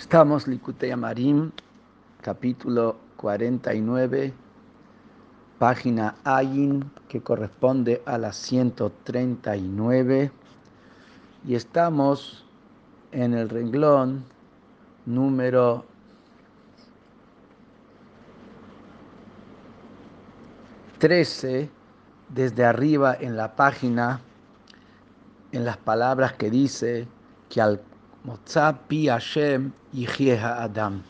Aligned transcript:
Estamos 0.00 0.48
Likutei 0.48 0.92
Amarim, 0.92 1.52
capítulo 2.22 2.96
49, 3.18 4.32
página 5.58 6.14
Ayin, 6.24 6.90
que 7.06 7.20
corresponde 7.20 8.00
a 8.06 8.16
la 8.16 8.32
139, 8.32 10.32
y 11.46 11.54
estamos 11.54 12.46
en 13.12 13.34
el 13.34 13.50
renglón 13.50 14.24
número 15.04 15.84
13, 20.98 21.68
desde 22.30 22.64
arriba 22.64 23.14
en 23.20 23.36
la 23.36 23.54
página, 23.54 24.22
en 25.52 25.66
las 25.66 25.76
palabras 25.76 26.32
que 26.32 26.50
dice 26.50 27.06
que 27.50 27.60
al 27.60 27.82
Mozá 28.24 28.78
pi 28.86 29.08
Hashem 29.08 29.72
Adam. 30.42 31.02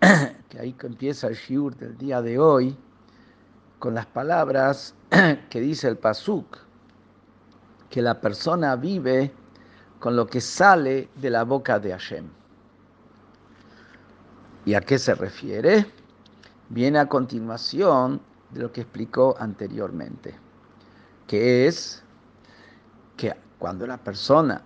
Que 0.48 0.58
ahí 0.58 0.74
empieza 0.82 1.28
el 1.28 1.34
shiur 1.34 1.76
del 1.76 1.96
día 1.96 2.22
de 2.22 2.38
hoy 2.38 2.76
con 3.78 3.94
las 3.94 4.06
palabras 4.06 4.94
que 5.50 5.60
dice 5.60 5.88
el 5.88 5.96
Pasuk, 5.96 6.58
que 7.88 8.02
la 8.02 8.20
persona 8.20 8.76
vive 8.76 9.32
con 9.98 10.16
lo 10.16 10.26
que 10.26 10.40
sale 10.40 11.08
de 11.16 11.30
la 11.30 11.44
boca 11.44 11.78
de 11.78 11.90
Hashem. 11.90 12.28
¿Y 14.64 14.74
a 14.74 14.80
qué 14.80 14.98
se 14.98 15.14
refiere? 15.14 15.86
Viene 16.68 16.98
a 16.98 17.08
continuación 17.08 18.20
de 18.50 18.60
lo 18.60 18.72
que 18.72 18.82
explicó 18.82 19.34
anteriormente, 19.38 20.34
que 21.26 21.66
es 21.66 22.02
que 23.16 23.34
cuando 23.58 23.86
la 23.86 23.98
persona 23.98 24.62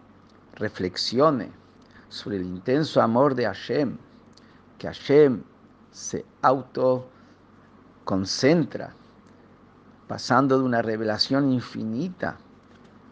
reflexione 0.55 1.51
sobre 2.09 2.37
el 2.37 2.45
intenso 2.45 3.03
amor 3.03 3.35
de 3.35 3.47
Hashem, 3.47 3.97
que 4.79 4.87
Hashem 4.87 5.43
se 5.91 6.25
autoconcentra, 6.43 8.93
pasando 10.09 10.59
de 10.59 10.65
una 10.65 10.83
revelación 10.83 11.53
infinita 11.53 12.37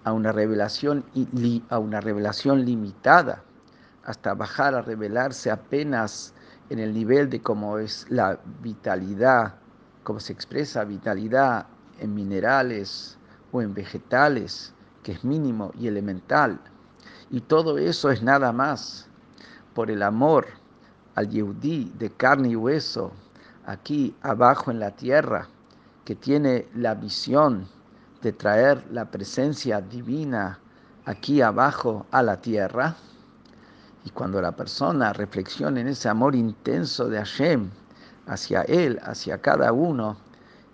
a 0.04 0.12
una 0.12 0.32
revelación, 0.32 1.04
a 1.68 1.78
una 1.78 2.00
revelación 2.00 2.64
limitada, 2.64 3.42
hasta 4.04 4.34
bajar 4.34 4.74
a 4.74 4.82
revelarse 4.82 5.48
apenas 5.50 6.34
en 6.70 6.80
el 6.80 6.92
nivel 6.92 7.30
de 7.30 7.40
cómo 7.40 7.78
es 7.78 8.06
la 8.08 8.40
vitalidad, 8.62 9.54
cómo 10.02 10.18
se 10.18 10.32
expresa 10.32 10.84
vitalidad 10.84 11.66
en 12.00 12.14
minerales 12.14 13.16
o 13.52 13.62
en 13.62 13.74
vegetales, 13.74 14.74
que 15.02 15.12
es 15.12 15.24
mínimo 15.24 15.72
y 15.78 15.86
elemental. 15.86 16.58
Y 17.32 17.40
todo 17.40 17.78
eso 17.78 18.10
es 18.10 18.22
nada 18.22 18.52
más 18.52 19.08
por 19.74 19.90
el 19.90 20.02
amor 20.02 20.46
al 21.14 21.30
Yehudí 21.30 21.90
de 21.98 22.10
carne 22.10 22.50
y 22.50 22.56
hueso, 22.56 23.10
aquí 23.64 24.14
abajo 24.20 24.70
en 24.70 24.78
la 24.78 24.90
tierra, 24.90 25.48
que 26.04 26.14
tiene 26.14 26.68
la 26.74 26.94
visión 26.94 27.66
de 28.20 28.32
traer 28.32 28.84
la 28.90 29.10
presencia 29.10 29.80
divina 29.80 30.58
aquí 31.06 31.40
abajo 31.40 32.04
a 32.10 32.22
la 32.22 32.38
tierra. 32.38 32.96
Y 34.04 34.10
cuando 34.10 34.42
la 34.42 34.52
persona 34.52 35.14
reflexiona 35.14 35.80
en 35.80 35.88
ese 35.88 36.10
amor 36.10 36.34
intenso 36.34 37.08
de 37.08 37.16
Hashem 37.16 37.70
hacia 38.26 38.60
él, 38.62 39.00
hacia 39.04 39.40
cada 39.40 39.72
uno, 39.72 40.18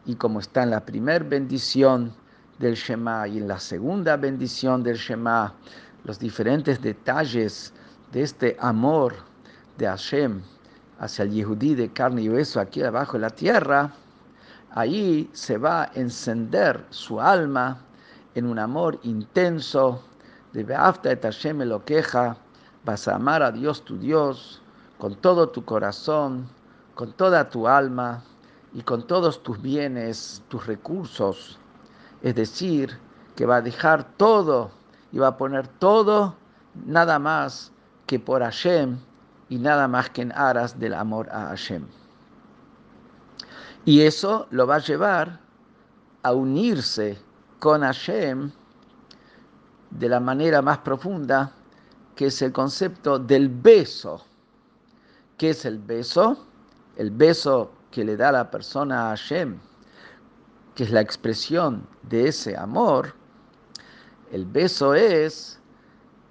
y 0.07 0.17
como 0.17 0.41
está 0.41 0.65
en 0.65 0.71
la 0.71 0.85
primera 0.85 1.25
bendición 1.25 2.13
del 2.59 2.75
Shema 2.75 3.29
y 3.29 3.39
en 3.39 3.47
la 3.47 3.61
segunda 3.61 4.17
bendición 4.17 4.83
del 4.83 4.97
Shema, 4.97 5.55
los 6.05 6.19
diferentes 6.19 6.81
detalles 6.81 7.73
de 8.13 8.23
este 8.23 8.57
amor 8.61 9.15
de 9.77 9.87
Hashem 9.87 10.43
hacia 10.99 11.25
el 11.25 11.31
Yehudí 11.31 11.75
de 11.75 11.93
carne 11.93 12.23
y 12.23 12.29
hueso 12.29 12.61
aquí 12.61 12.83
abajo 12.83 13.17
en 13.17 13.23
la 13.23 13.31
tierra, 13.31 13.93
ahí 14.71 15.29
se 15.33 15.59
va 15.59 15.85
a 15.85 15.91
encender 15.95 16.85
su 16.91 17.21
alma 17.21 17.81
en 18.35 18.47
un 18.47 18.59
amor 18.59 18.99
intenso 19.03 20.03
de 20.53 20.65
Beafta 20.65 21.13
et 21.13 21.23
Hashem 21.23 21.63
lo 21.63 21.85
queja, 21.85 22.37
vas 22.85 23.07
a 23.09 23.17
amar 23.17 23.43
a 23.43 23.51
Dios 23.51 23.85
tu 23.85 23.99
Dios 23.99 24.63
con 24.99 25.15
todo 25.17 25.49
tu 25.49 25.65
corazón, 25.65 26.49
con 26.95 27.13
toda 27.13 27.49
tu 27.49 27.69
alma 27.69 28.23
y 28.73 28.83
con 28.83 29.07
todos 29.07 29.43
tus 29.43 29.61
bienes, 29.61 30.43
tus 30.49 30.67
recursos. 30.67 31.59
Es 32.23 32.35
decir, 32.35 32.99
que 33.37 33.47
va 33.47 33.57
a 33.57 33.63
dejar 33.63 34.05
todo 34.17 34.71
y 35.13 35.19
va 35.19 35.29
a 35.29 35.37
poner 35.37 35.69
todo 35.69 36.35
nada 36.87 37.19
más 37.19 37.73
que 38.07 38.19
por 38.19 38.43
Hashem 38.43 38.99
y 39.49 39.59
nada 39.59 39.89
más 39.89 40.11
que 40.11 40.23
en 40.23 40.33
aras 40.33 40.79
del 40.79 40.95
amor 40.95 41.29
a 41.31 41.47
Hashem. 41.49 41.87
Y 43.85 44.03
eso 44.03 44.47
lo 44.51 44.67
va 44.67 44.77
a 44.77 44.81
llevar 44.81 45.41
a 46.23 46.33
unirse 46.33 47.19
con 47.59 47.83
Hashem 47.83 48.51
de 49.91 50.09
la 50.09 50.21
manera 50.21 50.61
más 50.63 50.79
profunda, 50.79 51.53
que 52.15 52.27
es 52.27 52.43
el 52.43 52.53
concepto 52.53 53.19
del 53.19 53.49
beso. 53.49 54.25
¿Qué 55.37 55.51
es 55.51 55.65
el 55.65 55.79
beso? 55.79 56.47
El 56.97 57.11
beso 57.11 57.73
que 57.91 58.05
le 58.05 58.17
da 58.17 58.33
la 58.33 58.51
persona 58.51 59.07
a 59.07 59.17
Hashem, 59.17 59.59
que 60.75 60.85
es 60.85 60.91
la 60.91 61.01
expresión 61.01 61.87
de 62.03 62.29
ese 62.29 62.57
amor. 62.57 63.15
El 64.31 64.45
beso 64.45 64.95
es 64.95 65.59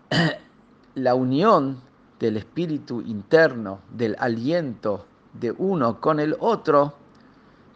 la 0.95 1.15
unión 1.15 1.81
del 2.19 2.37
espíritu 2.37 3.01
interno, 3.01 3.79
del 3.91 4.15
aliento 4.19 5.05
de 5.33 5.51
uno 5.51 5.99
con 5.99 6.19
el 6.19 6.35
otro, 6.39 6.93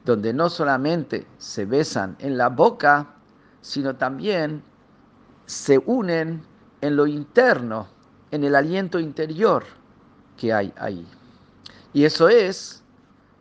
donde 0.06 0.34
no 0.34 0.50
solamente 0.50 1.28
se 1.38 1.66
besan 1.66 2.16
en 2.20 2.38
la 2.38 2.50
boca, 2.50 3.08
sino 3.62 3.96
también 3.96 4.64
se 5.46 5.78
unen 5.86 6.44
en 6.82 6.96
lo 6.96 7.06
interno, 7.06 7.88
en 8.32 8.44
el 8.44 8.56
aliento 8.56 9.00
interior 9.00 9.64
que 10.38 10.54
hay 10.54 10.74
ahí. 10.78 11.06
Y 11.94 12.06
eso 12.06 12.30
es 12.30 12.82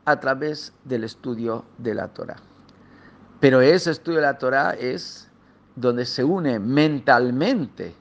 a 0.05 0.19
través 0.19 0.73
del 0.85 1.05
estudio 1.05 1.65
de 1.79 1.95
la 1.95 2.09
Torah. 2.09 2.37
Pero 3.39 3.61
ese 3.63 3.93
estudio 3.93 4.19
de 4.19 4.27
la 4.27 4.39
Torah 4.39 4.73
es 4.73 5.30
donde 5.77 6.05
se 6.05 6.25
une 6.25 6.59
mentalmente 6.59 7.95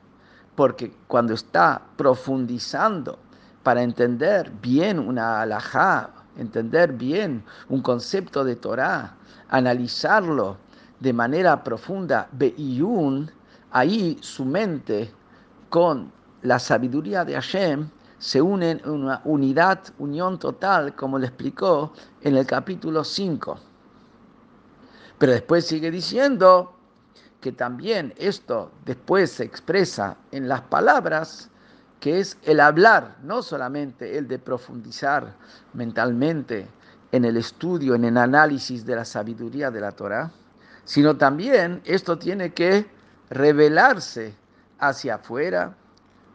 porque 0.60 0.92
cuando 1.08 1.36
está 1.36 1.82
profundizando 1.96 3.18
para 3.64 3.82
entender 3.82 4.52
bien 4.62 5.00
una 5.00 5.40
alajá, 5.40 6.10
entender 6.36 6.92
bien 6.92 7.46
un 7.70 7.82
concepto 7.82 8.44
de 8.44 8.58
Torah, 8.58 9.16
analizarlo 9.48 10.58
de 11.00 11.14
manera 11.14 11.64
profunda, 11.64 12.28
be'iyun, 12.34 13.32
ahí 13.72 14.18
su 14.20 14.44
mente 14.44 15.14
con 15.70 16.12
la 16.42 16.60
sabiduría 16.60 17.24
de 17.24 17.36
Hashem 17.36 17.90
se 18.18 18.42
unen 18.42 18.82
en 18.84 18.90
una 18.90 19.22
unidad, 19.24 19.80
unión 19.98 20.38
total, 20.40 20.94
como 20.94 21.18
le 21.18 21.28
explicó 21.28 21.94
en 22.20 22.36
el 22.36 22.46
capítulo 22.46 23.06
5. 23.06 23.58
Pero 25.18 25.32
después 25.32 25.66
sigue 25.66 25.90
diciendo, 25.90 26.79
que 27.42 27.52
también 27.52 28.14
esto 28.18 28.72
después 28.86 29.32
se 29.32 29.44
expresa 29.44 30.18
en 30.32 30.48
las 30.48 30.62
palabras, 30.62 31.50
que 32.00 32.20
es 32.20 32.38
el 32.44 32.60
hablar, 32.60 33.18
no 33.24 33.42
solamente 33.42 34.18
el 34.18 34.28
de 34.28 34.40
profundizar 34.40 35.36
mentalmente 35.74 36.68
en 37.12 37.26
el 37.26 37.38
estudio, 37.38 37.96
en 37.96 38.06
el 38.06 38.18
análisis 38.18 38.86
de 38.86 38.96
la 38.96 39.06
sabiduría 39.06 39.72
de 39.72 39.82
la 39.82 39.92
Torah, 39.92 40.32
sino 40.86 41.18
también 41.18 41.82
esto 41.86 42.18
tiene 42.18 42.54
que 42.54 42.90
revelarse 43.30 44.34
hacia 44.80 45.16
afuera, 45.16 45.76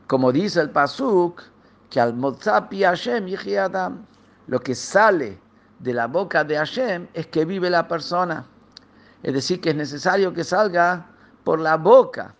como 0.06 0.32
dice 0.32 0.60
el 0.60 0.70
Pasuk, 0.70 1.42
que 1.90 2.00
al 2.00 2.14
Mozapi 2.14 2.82
Hashem 2.82 3.26
Adam, 3.58 4.04
lo 4.46 4.60
que 4.60 4.74
sale 4.74 5.38
de 5.78 5.92
la 5.92 6.06
boca 6.06 6.44
de 6.44 6.56
Hashem 6.56 7.06
es 7.14 7.26
que 7.28 7.44
vive 7.44 7.70
la 7.70 7.86
persona. 7.88 8.46
Es 9.24 9.32
decir, 9.32 9.58
que 9.60 9.70
es 9.70 9.76
necesario 9.76 10.34
que 10.34 10.44
salga 10.44 11.06
por 11.44 11.58
la 11.58 11.78
boca 11.78 12.34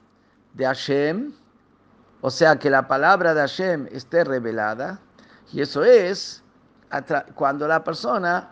de 0.53 0.67
Hashem, 0.67 1.33
o 2.21 2.31
sea, 2.31 2.59
que 2.59 2.69
la 2.69 2.87
palabra 2.87 3.33
de 3.33 3.41
Hashem 3.41 3.89
esté 3.91 4.23
revelada, 4.23 5.01
y 5.51 5.63
eso 5.63 5.83
es 5.83 6.43
cuando 7.35 7.67
la 7.67 7.83
persona 7.83 8.51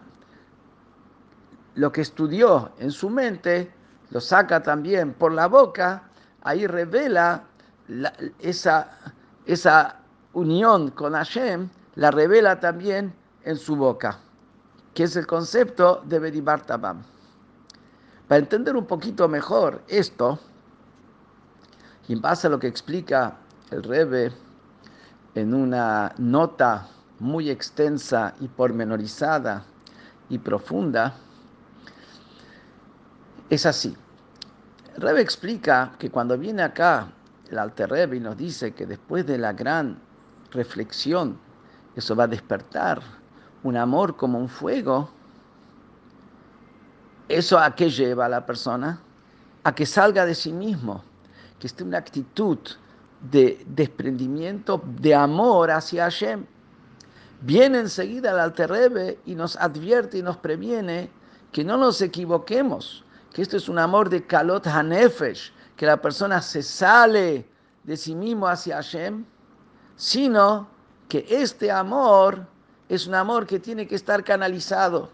lo 1.75 1.93
que 1.93 2.00
estudió 2.00 2.73
en 2.79 2.90
su 2.90 3.11
mente 3.11 3.70
lo 4.11 4.20
saca 4.20 4.62
también 4.62 5.12
por 5.12 5.32
la 5.32 5.46
boca, 5.46 6.02
ahí 6.43 6.67
revela 6.67 7.44
esa, 8.38 8.96
esa 9.44 9.96
unión 10.32 10.90
con 10.90 11.12
Hashem, 11.12 11.69
la 11.96 12.11
revela 12.11 12.58
también 12.61 13.14
en 13.44 13.56
su 13.56 13.76
boca, 13.76 14.19
que 14.94 15.05
es 15.05 15.17
el 15.17 15.26
concepto 15.26 16.02
de 16.06 16.19
Bedibar 16.19 16.62
Tabam. 16.64 17.02
Para 18.29 18.39
entender 18.39 18.77
un 18.77 18.87
poquito 18.87 19.29
mejor 19.29 19.83
esto, 19.89 20.39
y 22.09 22.15
en 22.15 22.21
base 22.21 22.47
a 22.47 22.51
lo 22.51 22.59
que 22.59 22.67
explica 22.67 23.37
el 23.71 23.83
Rebe 23.83 24.33
en 25.35 25.55
una 25.55 26.13
nota 26.19 26.89
muy 27.19 27.51
extensa 27.51 28.35
y 28.41 28.49
pormenorizada 28.49 29.65
y 30.29 30.39
profunda, 30.39 31.15
es 33.49 33.67
así. 33.67 33.97
Rebe 34.97 35.21
explica 35.21 35.93
que 35.99 36.11
cuando 36.11 36.37
viene 36.37 36.63
acá 36.63 37.13
el 37.51 37.59
Alter 37.59 37.91
Rebbe 37.91 38.17
y 38.17 38.21
nos 38.21 38.37
dice 38.37 38.73
que 38.73 38.87
después 38.87 39.27
de 39.27 39.39
la 39.39 39.53
gran 39.53 39.99
reflexión, 40.51 41.39
eso 41.95 42.17
va 42.17 42.25
a 42.25 42.29
despertar 42.29 43.01
un 43.63 43.77
amor 43.77 44.17
como 44.17 44.39
un 44.39 44.49
fuego, 44.49 45.11
¿eso 47.29 47.59
a 47.59 47.75
qué 47.75 47.91
lleva 47.91 48.27
a 48.27 48.29
la 48.29 48.47
persona? 48.47 49.01
A 49.65 49.75
que 49.75 49.87
salga 49.87 50.27
de 50.27 50.35
sí 50.35 50.53
mismo, 50.53 51.03
que 51.59 51.67
esté 51.67 51.85
una 51.85 51.99
actitud 51.99 52.59
de 53.31 53.65
desprendimiento, 53.67 54.83
de 55.01 55.15
amor 55.15 55.71
hacia 55.71 56.05
Hashem. 56.05 56.45
Viene 57.43 57.81
enseguida 57.81 58.31
el 58.31 58.39
Alter 58.39 59.19
y 59.27 59.35
nos 59.35 59.57
advierte 59.57 60.19
y 60.19 60.23
nos 60.23 60.37
previene 60.37 61.11
que 61.53 61.65
no 61.65 61.77
nos 61.77 62.01
equivoquemos, 62.01 63.05
que 63.33 63.43
esto 63.43 63.57
es 63.57 63.69
un 63.69 63.79
amor 63.79 64.09
de 64.09 64.25
Kalot 64.27 64.67
Hanefesh, 64.67 65.53
que 65.77 65.87
la 65.87 66.01
persona 66.01 66.41
se 66.41 66.63
sale 66.63 67.47
de 67.85 67.97
sí 67.97 68.15
mismo 68.15 68.47
hacia 68.47 68.77
Hashem, 68.77 69.25
sino 69.97 70.69
que 71.09 71.27
este 71.29 71.71
amor 71.71 72.47
es 72.89 73.07
un 73.07 73.15
amor 73.15 73.47
que 73.47 73.59
tiene 73.59 73.87
que 73.87 73.95
estar 73.95 74.23
canalizado. 74.25 75.11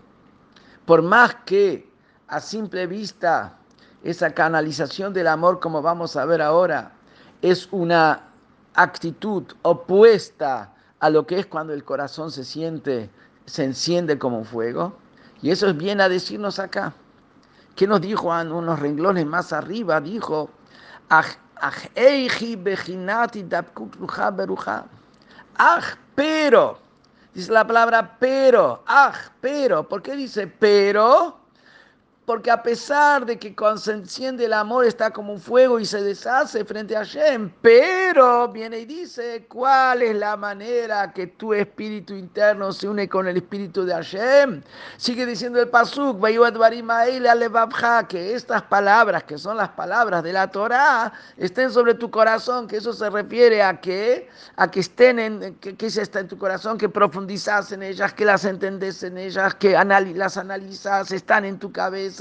Por 0.85 1.03
más 1.03 1.35
que 1.47 1.88
a 2.29 2.41
simple 2.41 2.87
vista 2.87 3.57
esa 4.05 4.31
canalización 4.31 5.13
del 5.13 5.27
amor, 5.27 5.61
como 5.61 5.83
vamos 5.83 6.17
a 6.17 6.25
ver 6.25 6.41
ahora, 6.41 6.93
es 7.43 7.69
una 7.73 8.23
actitud 8.75 9.45
opuesta 9.63 10.73
a 11.01 11.11
lo 11.11 11.27
que 11.27 11.41
es 11.41 11.47
cuando 11.47 11.73
el 11.73 11.85
corazón 11.85 12.31
se 12.31 12.45
siente, 12.45 13.11
se 13.47 13.65
enciende 13.65 14.19
como 14.19 14.39
un 14.39 14.45
fuego. 14.45 14.97
Y 15.43 15.51
eso 15.51 15.69
es 15.69 15.77
bien 15.77 16.01
a 16.01 16.09
decirnos 16.09 16.59
acá. 16.59 16.93
¿Qué 17.77 17.87
nos 17.87 18.01
dijo 18.01 18.37
en 18.39 18.53
unos 18.53 18.79
renglones 18.79 19.27
más 19.27 19.53
arriba? 19.53 20.01
Dijo, 20.01 20.51
Ah, 21.11 21.25
pero, 26.15 26.79
dice 27.35 27.53
la 27.53 27.67
palabra 27.67 28.17
pero, 28.19 28.83
ah, 28.87 29.13
pero, 29.41 29.89
¿por 29.89 30.03
qué 30.03 30.17
dice 30.17 30.47
pero? 30.47 31.39
Porque 32.29 32.51
a 32.51 32.63
pesar 32.63 33.25
de 33.25 33.39
que 33.39 33.57
cuando 33.57 33.81
se 33.81 33.93
enciende 33.93 34.45
el 34.45 34.53
amor 34.53 34.85
está 34.85 35.11
como 35.11 35.33
un 35.33 35.41
fuego 35.41 35.81
y 35.81 35.87
se 35.87 36.03
deshace 36.03 36.63
frente 36.63 36.95
a 36.95 36.99
Hashem, 36.99 37.51
pero 37.63 38.49
viene 38.49 38.81
y 38.81 38.85
dice, 38.85 39.47
¿cuál 39.49 40.03
es 40.03 40.15
la 40.15 40.37
manera 40.37 41.11
que 41.11 41.29
tu 41.29 41.55
espíritu 41.55 42.13
interno 42.13 42.71
se 42.71 42.87
une 42.87 43.09
con 43.09 43.29
el 43.29 43.39
espíritu 43.39 43.83
de 43.87 43.95
Hashem? 43.95 44.63
Sigue 44.99 45.25
diciendo 45.25 45.59
el 45.59 45.69
Pasuk, 45.69 46.23
que 48.09 48.35
estas 48.35 48.61
palabras, 48.61 49.25
que 49.25 49.39
son 49.39 49.57
las 49.57 49.71
palabras 49.71 50.23
de 50.23 50.35
la 50.35 50.51
Torah, 50.51 51.11
estén 51.39 51.71
sobre 51.71 51.95
tu 51.95 52.11
corazón, 52.11 52.69
que 52.69 52.77
eso 52.77 52.93
se 52.93 53.09
refiere 53.09 53.63
a 53.63 53.81
que, 53.81 54.29
a 54.57 54.71
que 54.71 54.81
estén 54.81 55.19
en, 55.19 55.55
que, 55.55 55.75
que 55.75 55.87
está 55.87 56.21
en 56.21 56.29
tu 56.29 56.37
corazón, 56.37 56.77
que 56.77 56.91
profundizas 56.91 57.73
en 57.73 57.83
ellas, 57.83 58.13
que 58.13 58.27
las 58.27 58.45
entendés 58.45 59.03
en 59.03 59.17
ellas, 59.17 59.55
que 59.55 59.73
las 59.73 60.37
analizas, 60.37 61.11
están 61.11 61.47
en 61.47 61.59
tu 61.59 61.73
cabeza 61.73 62.18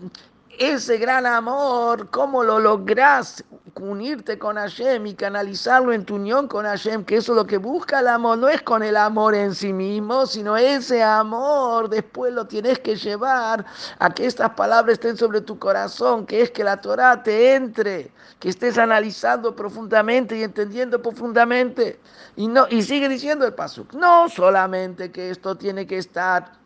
ese 0.60 0.98
gran 0.98 1.26
amor, 1.26 2.10
¿cómo 2.10 2.44
lo 2.44 2.60
logras 2.60 3.44
unirte 3.76 4.38
con 4.38 4.58
Hashem 4.58 5.08
y 5.08 5.14
canalizarlo 5.14 5.94
en 5.94 6.04
tu 6.04 6.16
unión 6.16 6.50
con 6.50 6.66
Hashem? 6.66 7.06
Que 7.06 7.16
eso 7.16 7.32
es 7.32 7.38
lo 7.38 7.48
que 7.48 7.58
busca 7.58 8.02
el 8.02 8.10
amor, 8.10 8.38
no 8.38 8.50
es 8.50 8.62
con 8.62 8.84
el 8.84 8.98
amor 8.98 9.36
en 9.36 9.56
sí 9.56 9.72
mismo, 9.72 10.26
sino 10.26 10.58
ese 10.58 11.02
amor 11.02 11.90
después 11.90 12.34
lo 12.34 12.46
tienes 12.46 12.78
que 12.80 12.98
llevar 12.98 13.66
a 14.00 14.10
que 14.14 14.26
estas 14.26 14.50
palabras 14.52 14.94
estén 14.94 15.16
sobre 15.16 15.40
tu 15.40 15.58
corazón, 15.58 16.26
que 16.26 16.42
es 16.42 16.52
que 16.52 16.66
la 16.66 16.82
Torah 16.82 17.24
te 17.24 17.56
entre, 17.56 18.12
que 18.40 18.50
estés 18.50 18.78
analizando 18.78 19.56
profundamente 19.56 20.38
y 20.38 20.44
entendiendo 20.44 21.02
profundamente. 21.02 22.02
Y, 22.36 22.48
no, 22.48 22.68
y 22.70 22.84
sigue 22.84 23.08
diciendo 23.08 23.46
el 23.46 23.54
Pasuk, 23.54 23.94
no 23.94 24.28
solamente 24.28 25.10
que 25.10 25.30
esto 25.30 25.56
tiene 25.56 25.88
que 25.88 25.98
estar 25.98 26.59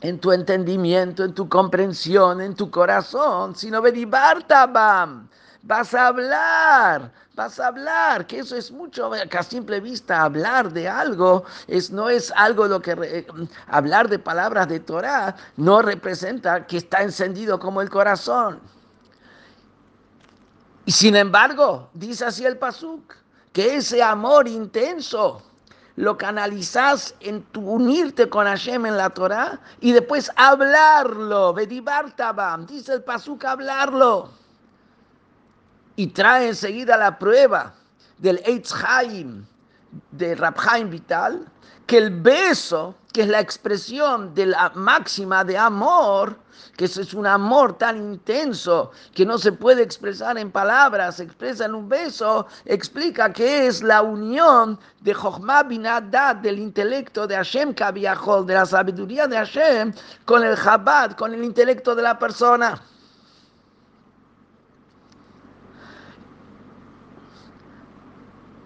en 0.00 0.18
tu 0.18 0.32
entendimiento, 0.32 1.24
en 1.24 1.34
tu 1.34 1.48
comprensión, 1.48 2.40
en 2.40 2.54
tu 2.54 2.70
corazón, 2.70 3.54
sino 3.56 3.80
Bam. 3.82 5.28
Vas 5.62 5.94
a 5.94 6.06
hablar, 6.08 7.10
vas 7.34 7.58
a 7.58 7.66
hablar, 7.66 8.26
que 8.26 8.38
eso 8.38 8.54
es 8.54 8.70
mucho, 8.70 9.10
que 9.28 9.36
a 9.36 9.42
simple 9.42 9.80
vista 9.80 10.22
hablar 10.22 10.72
de 10.72 10.88
algo, 10.88 11.44
es, 11.66 11.90
no 11.90 12.08
es 12.08 12.32
algo 12.36 12.68
lo 12.68 12.80
que, 12.80 13.26
hablar 13.66 14.08
de 14.08 14.20
palabras 14.20 14.68
de 14.68 14.78
Torah, 14.78 15.34
no 15.56 15.82
representa 15.82 16.66
que 16.66 16.76
está 16.76 17.02
encendido 17.02 17.58
como 17.58 17.80
el 17.82 17.90
corazón. 17.90 18.60
Y 20.84 20.92
sin 20.92 21.16
embargo, 21.16 21.90
dice 21.94 22.26
así 22.26 22.44
el 22.44 22.58
Pasuk, 22.58 23.14
que 23.52 23.74
ese 23.74 24.00
amor 24.04 24.46
intenso, 24.46 25.42
lo 25.96 26.18
canalizas 26.18 27.14
en 27.20 27.42
tu 27.44 27.60
unirte 27.62 28.28
con 28.28 28.46
Hashem 28.46 28.86
en 28.86 28.96
la 28.96 29.10
Torah 29.10 29.58
y 29.80 29.92
después 29.92 30.30
hablarlo, 30.36 31.54
Bedibartabam, 31.54 32.66
dice 32.66 32.92
el 32.92 33.02
Pasuk 33.02 33.44
hablarlo. 33.44 34.30
Y 35.96 36.08
trae 36.08 36.48
enseguida 36.48 36.98
la 36.98 37.18
prueba 37.18 37.74
del 38.18 38.42
Eitz 38.44 38.74
Haim, 38.84 39.46
de 40.10 40.34
Rabhaim 40.34 40.90
Vital, 40.90 41.46
que 41.86 41.96
el 41.96 42.10
beso, 42.10 42.94
que 43.16 43.22
es 43.22 43.28
la 43.28 43.40
expresión 43.40 44.34
de 44.34 44.44
la 44.44 44.70
máxima 44.74 45.42
de 45.42 45.56
amor, 45.56 46.38
que 46.76 46.84
es 46.84 47.14
un 47.14 47.26
amor 47.26 47.78
tan 47.78 47.96
intenso 47.96 48.90
que 49.14 49.24
no 49.24 49.38
se 49.38 49.52
puede 49.52 49.82
expresar 49.82 50.36
en 50.36 50.50
palabras, 50.50 51.16
se 51.16 51.22
expresa 51.22 51.64
en 51.64 51.74
un 51.74 51.88
beso, 51.88 52.46
explica 52.66 53.32
que 53.32 53.68
es 53.68 53.82
la 53.82 54.02
unión 54.02 54.78
de 55.00 55.14
Jochma 55.14 55.62
Binadat, 55.62 56.42
del 56.42 56.58
intelecto 56.58 57.26
de 57.26 57.36
Hashem 57.36 57.72
Kaviahol, 57.72 58.46
de 58.46 58.52
la 58.52 58.66
sabiduría 58.66 59.26
de 59.26 59.36
Hashem, 59.38 59.94
con 60.26 60.44
el 60.44 60.54
Chabad, 60.54 61.12
con 61.12 61.32
el 61.32 61.42
intelecto 61.42 61.94
de 61.94 62.02
la 62.02 62.18
persona. 62.18 62.82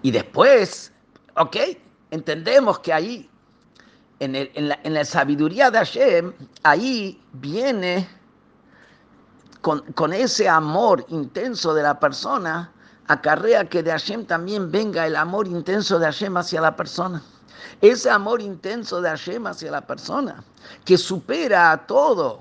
Y 0.03 0.11
después, 0.11 0.93
ok, 1.37 1.57
entendemos 2.11 2.81
que 2.81 2.93
ahí 2.93 3.31
en, 4.21 4.95
la, 4.95 5.05
sabiduría 5.05 5.71
de 5.71 5.79
Hashem, 5.79 6.33
ahí 6.63 7.21
viene 7.33 8.09
con, 9.63 10.13
ese 10.13 10.49
amor 10.49 11.05
intenso 11.09 11.73
de 11.73 11.83
la 11.83 11.99
persona, 11.99 12.71
acarrea 13.09 13.69
que 13.69 13.83
de 13.83 13.91
Hashem 13.91 14.27
también 14.27 14.71
venga 14.71 15.07
el 15.07 15.17
amor 15.17 15.49
intenso 15.49 15.99
de 15.99 16.05
Hashem 16.05 16.37
hacia 16.37 16.61
la 16.61 16.77
persona. 16.77 17.23
Ese 17.81 18.11
amor 18.11 18.43
intenso 18.43 19.01
de 19.01 19.09
Hashem 19.09 19.47
hacia 19.47 19.71
la 19.71 19.87
persona, 19.87 20.45
que 20.85 20.99
supera 20.99 21.73
a 21.73 21.87
todo. 21.87 22.41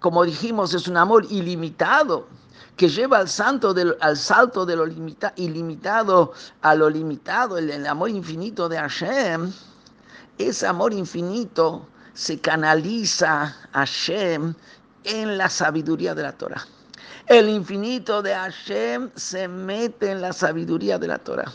Como 0.00 0.24
dijimos, 0.24 0.74
es 0.74 0.88
un 0.88 0.96
amor 0.96 1.24
ilimitado, 1.30 2.26
que 2.76 2.88
lleva 2.88 3.18
al, 3.18 3.28
santo 3.28 3.74
al 4.00 4.16
salto 4.16 4.66
de 4.66 4.76
lo 4.76 4.86
ilimitado 5.36 6.32
a 6.62 6.74
lo 6.74 6.90
limitado, 6.90 7.58
el 7.58 7.86
amor 7.86 8.10
infinito 8.10 8.68
de 8.68 8.76
Hashem 8.76 9.52
ese 10.38 10.66
amor 10.66 10.92
infinito 10.92 11.86
se 12.14 12.40
canaliza 12.40 13.54
a 13.72 13.80
Hashem 13.80 14.54
en 15.04 15.38
la 15.38 15.48
sabiduría 15.48 16.14
de 16.14 16.22
la 16.22 16.32
Torah. 16.32 16.66
El 17.26 17.48
infinito 17.48 18.22
de 18.22 18.34
Hashem 18.34 19.10
se 19.16 19.48
mete 19.48 20.10
en 20.10 20.20
la 20.20 20.32
sabiduría 20.32 20.98
de 20.98 21.08
la 21.08 21.18
Torah. 21.18 21.50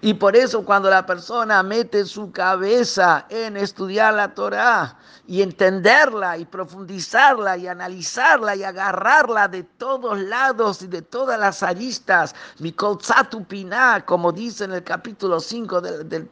Y 0.00 0.14
por 0.14 0.36
eso 0.36 0.64
cuando 0.64 0.90
la 0.90 1.06
persona 1.06 1.62
mete 1.62 2.04
su 2.04 2.30
cabeza 2.32 3.26
en 3.28 3.56
estudiar 3.56 4.14
la 4.14 4.34
Torah 4.34 4.98
y 5.26 5.42
entenderla 5.42 6.38
y 6.38 6.44
profundizarla 6.44 7.56
y 7.56 7.66
analizarla 7.66 8.56
y 8.56 8.62
agarrarla 8.62 9.48
de 9.48 9.62
todos 9.64 10.18
lados 10.18 10.82
y 10.82 10.86
de 10.86 11.02
todas 11.02 11.38
las 11.38 11.62
aristas, 11.62 12.34
Mikolzatu 12.58 13.44
Piná, 13.44 14.04
como 14.04 14.32
dice 14.32 14.64
en 14.64 14.72
el 14.72 14.84
capítulo 14.84 15.40
5 15.40 15.80
del, 15.80 16.08
del 16.08 16.28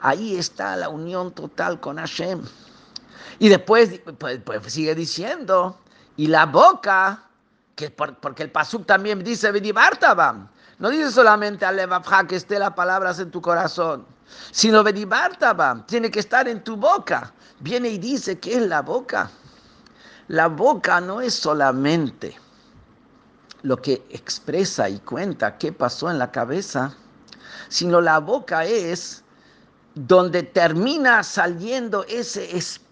ahí 0.00 0.36
está 0.36 0.76
la 0.76 0.88
unión 0.88 1.32
total 1.32 1.80
con 1.80 1.96
Hashem. 1.96 2.42
Y 3.38 3.48
después 3.48 4.00
pues, 4.18 4.40
pues 4.44 4.72
sigue 4.72 4.94
diciendo, 4.94 5.78
y 6.16 6.28
la 6.28 6.46
boca, 6.46 7.24
que 7.74 7.90
porque 7.90 8.42
el 8.42 8.50
Pasuk 8.50 8.86
también 8.86 9.22
dice, 9.22 9.52
no 10.78 10.90
dice 10.90 11.10
solamente 11.10 11.64
Alevavja 11.64 12.26
que 12.26 12.36
esté 12.36 12.58
las 12.58 12.72
palabras 12.72 13.18
en 13.18 13.30
tu 13.30 13.40
corazón, 13.40 14.06
sino 14.50 14.82
Vedibartabam, 14.82 15.86
tiene 15.86 16.10
que 16.10 16.20
estar 16.20 16.48
en 16.48 16.62
tu 16.62 16.76
boca. 16.76 17.32
Viene 17.60 17.88
y 17.88 17.98
dice, 17.98 18.38
¿qué 18.38 18.56
es 18.56 18.62
la 18.62 18.82
boca? 18.82 19.30
La 20.28 20.48
boca 20.48 21.00
no 21.00 21.20
es 21.20 21.34
solamente 21.34 22.36
lo 23.62 23.76
que 23.76 24.04
expresa 24.10 24.88
y 24.88 24.98
cuenta 25.00 25.56
qué 25.56 25.72
pasó 25.72 26.10
en 26.10 26.18
la 26.18 26.30
cabeza, 26.30 26.94
sino 27.68 28.00
la 28.00 28.18
boca 28.18 28.64
es 28.64 29.24
donde 29.96 30.44
termina 30.44 31.24
saliendo 31.24 32.04
ese 32.04 32.56
espíritu 32.56 32.86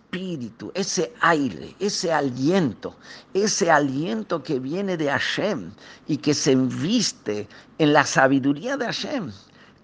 ese 0.74 1.12
aire, 1.22 1.74
ese 1.80 2.12
aliento, 2.12 2.94
ese 3.32 3.68
aliento 3.68 4.42
que 4.44 4.60
viene 4.60 4.96
de 4.96 5.10
Hashem 5.10 5.72
y 6.06 6.18
que 6.18 6.32
se 6.34 6.52
enviste 6.52 7.48
en 7.78 7.92
la 7.92 8.06
sabiduría 8.06 8.76
de 8.76 8.84
Hashem, 8.84 9.32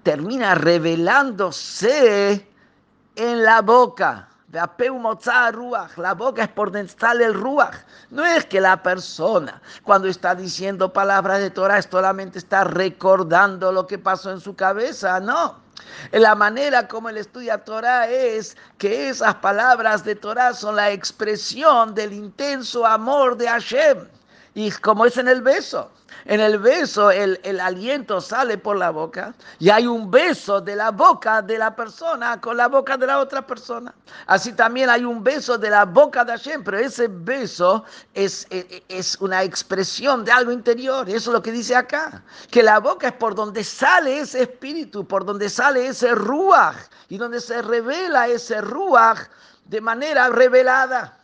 termina 0.05 0.55
revelándose 0.55 2.47
en 3.17 3.43
la 3.43 3.61
boca. 3.61 4.29
La 4.53 4.67
boca 6.15 6.43
es 6.43 6.49
por 6.49 6.73
donde 6.73 6.89
sale 6.89 7.25
el 7.25 7.35
ruach. 7.35 7.75
No 8.11 8.25
es 8.25 8.45
que 8.47 8.61
la 8.61 8.83
persona, 8.83 9.61
cuando 9.83 10.07
está 10.09 10.35
diciendo 10.35 10.93
palabras 10.93 11.41
de 11.41 11.51
Torah, 11.51 11.83
solamente 11.83 12.39
está 12.39 12.65
recordando 12.65 13.73
lo 13.73 13.87
que 13.87 13.99
pasó 13.99 14.31
en 14.33 14.41
su 14.41 14.55
cabeza. 14.55 15.19
No. 15.21 15.70
La 16.13 16.35
manera 16.35 16.89
como 16.89 17.09
él 17.09 17.17
estudia 17.17 17.59
Torah 17.59 18.09
es 18.09 18.57
que 18.79 19.09
esas 19.09 19.37
palabras 19.37 20.05
de 20.05 20.15
Torah 20.15 20.53
son 20.55 20.77
la 20.77 20.91
expresión 20.91 21.95
del 21.95 22.13
intenso 22.13 22.87
amor 22.87 23.37
de 23.37 23.49
Hashem. 23.49 24.09
Y 24.61 24.71
como 24.73 25.07
es 25.07 25.17
en 25.17 25.27
el 25.27 25.41
beso. 25.41 25.91
En 26.27 26.39
el 26.39 26.59
beso 26.59 27.11
el, 27.11 27.39
aliento 27.61 28.21
sale 28.21 28.59
por 28.59 28.77
la 28.77 28.91
boca 28.91 29.33
y 29.59 29.71
hay 29.71 29.87
un 29.87 30.11
beso 30.11 30.61
de 30.61 30.77
la 30.77 30.91
boca 30.91 31.41
de 31.41 31.57
la 31.57 31.75
persona 31.75 32.39
con 32.39 32.59
la 32.59 32.69
boca 32.69 32.99
de 32.99 33.07
la 33.07 33.21
otra 33.21 33.47
persona. 33.47 33.95
Así 34.27 34.53
también 34.53 34.91
hay 34.91 35.03
un 35.03 35.25
beso 35.25 35.57
de 35.57 35.71
la 35.71 35.87
boca 35.87 36.27
de 36.27 36.33
Hashem, 36.33 36.63
pero 36.63 36.79
ese 36.79 37.09
beso 37.09 37.85
es, 38.13 38.47
es, 38.51 38.67
es 38.91 39.17
una 39.23 39.43
expresión 39.43 40.27
de 40.27 40.33
algo 40.33 40.53
interior. 40.53 41.09
Y 41.09 41.13
eso 41.13 41.31
es 41.31 41.35
lo 41.35 41.43
que 41.43 41.53
dice 41.53 41.75
acá, 41.75 42.23
que 42.51 42.63
la 42.63 42.81
boca 42.81 43.09
es 43.09 43.15
por 43.15 43.35
donde 43.35 43.65
sale 43.65 44.19
ese 44.19 44.43
espíritu, 44.43 45.09
por 45.09 45.25
donde 45.25 45.49
sale 45.49 45.87
ese 45.87 46.15
ruach 46.15 46.77
y 47.09 47.17
donde 47.17 47.41
se 47.41 47.63
revela 47.63 48.29
ese 48.29 48.61
ruach 48.61 49.21
de 49.65 49.81
manera 49.81 50.29
revelada. 50.29 51.20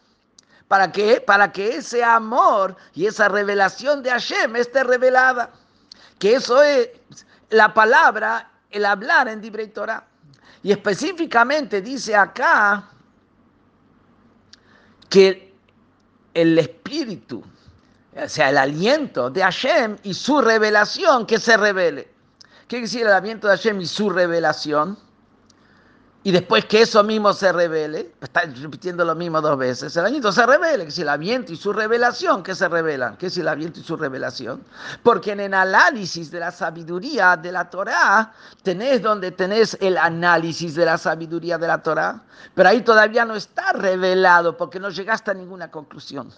¿Para 0.69 0.91
qué? 0.91 1.21
Para 1.21 1.53
que 1.53 1.77
ese 1.77 2.03
amor 2.03 2.77
y 2.95 3.07
esa 3.07 3.29
revelación 3.29 4.03
de 4.03 4.11
Hashem 4.11 4.57
esté 4.57 4.83
revelada. 4.83 5.51
Que 6.19 6.35
eso 6.35 6.63
es 6.63 6.89
la 7.51 7.73
palabra, 7.73 8.51
el 8.71 8.85
hablar 8.85 9.29
en 9.29 9.41
Dibrei 9.41 9.69
Torah. 9.69 10.05
Y 10.63 10.73
específicamente 10.73 11.81
dice 11.81 12.17
acá 12.17 12.89
que 15.09 15.55
el 16.35 16.59
espíritu, 16.59 17.45
o 18.17 18.29
sea, 18.29 18.51
el 18.51 18.59
aliento 18.59 19.31
de 19.31 19.43
Hashem 19.43 19.97
y 20.03 20.15
su 20.15 20.41
revelación 20.41 21.27
que 21.27 21.39
se 21.39 21.57
revele. 21.57 22.11
¿Qué 22.63 22.79
quiere 22.79 22.83
decir 22.83 23.03
el 23.03 23.13
aliento 23.13 23.47
de 23.47 23.57
Hashem 23.57 23.81
y 23.81 23.87
su 23.87 24.11
revelación? 24.11 24.99
Y 26.27 26.33
después 26.33 26.65
que 26.65 26.83
eso 26.83 27.05
mismo 27.05 27.33
se 27.33 27.53
revele, 27.53 28.11
está 28.21 28.41
repitiendo 28.41 29.05
lo 29.05 29.15
mismo 29.15 29.41
dos 29.41 29.57
veces, 29.57 29.97
el 29.97 30.07
añito 30.07 30.33
se 30.33 30.45
revele, 30.45 30.85
que 30.85 30.91
si 30.91 31.03
el 31.03 31.19
viento 31.19 31.53
y 31.53 31.57
su 31.57 31.73
revelación, 31.73 32.43
que 32.43 32.57
se 32.57 32.69
revelan, 32.69 33.17
que 33.17 33.31
si 33.31 33.43
el 33.43 33.57
viento 33.57 33.79
y 33.79 33.85
su 33.85 33.97
revelación, 33.97 34.65
porque 35.05 35.31
en 35.31 35.39
el 35.39 35.55
análisis 35.55 36.33
de 36.33 36.41
la 36.41 36.51
sabiduría 36.51 37.37
de 37.37 37.53
la 37.53 37.71
Torah, 37.71 38.33
tenés 38.65 39.03
donde 39.03 39.31
tenés 39.31 39.79
el 39.81 39.97
análisis 39.97 40.75
de 40.75 40.85
la 40.85 40.99
sabiduría 40.99 41.59
de 41.59 41.69
la 41.69 41.81
Torah, 41.81 42.21
pero 42.57 42.71
ahí 42.71 42.81
todavía 42.81 43.25
no 43.25 43.37
está 43.37 43.73
revelado, 43.75 44.57
porque 44.57 44.81
no 44.81 44.91
llegaste 44.91 45.31
a 45.31 45.35
ninguna 45.35 45.71
conclusión. 45.71 46.33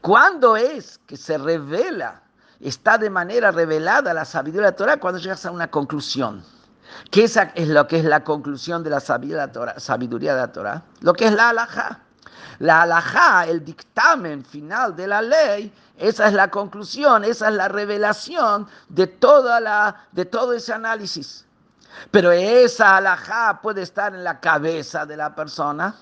¿Cuándo 0.00 0.56
es 0.56 0.98
que 1.06 1.16
se 1.16 1.38
revela, 1.38 2.22
está 2.58 2.98
de 2.98 3.08
manera 3.08 3.52
revelada 3.52 4.12
la 4.12 4.24
sabiduría 4.24 4.62
de 4.62 4.72
la 4.72 4.76
Torah? 4.76 4.96
Cuando 4.96 5.20
llegas 5.20 5.46
a 5.46 5.52
una 5.52 5.70
conclusión. 5.70 6.42
¿Qué 7.10 7.24
es, 7.24 7.68
lo 7.68 7.86
que 7.86 7.98
es 7.98 8.04
la 8.04 8.24
conclusión 8.24 8.82
de 8.82 8.90
la 8.90 9.00
sabiduría 9.00 10.34
de 10.34 10.40
la 10.40 10.52
Torah? 10.52 10.82
Lo 11.00 11.12
que 11.12 11.26
es 11.26 11.32
la 11.32 11.50
alajá. 11.50 12.00
La 12.58 12.82
alajá, 12.82 13.46
el 13.46 13.64
dictamen 13.64 14.44
final 14.44 14.94
de 14.94 15.06
la 15.06 15.20
ley, 15.20 15.72
esa 15.98 16.28
es 16.28 16.32
la 16.32 16.48
conclusión, 16.50 17.24
esa 17.24 17.48
es 17.48 17.54
la 17.54 17.68
revelación 17.68 18.68
de, 18.88 19.06
toda 19.06 19.60
la, 19.60 20.06
de 20.12 20.24
todo 20.24 20.52
ese 20.52 20.72
análisis. 20.72 21.44
Pero 22.10 22.30
esa 22.30 22.96
alajá 22.96 23.60
puede 23.60 23.82
estar 23.82 24.14
en 24.14 24.24
la 24.24 24.40
cabeza 24.40 25.04
de 25.04 25.16
la 25.16 25.34
persona, 25.34 25.94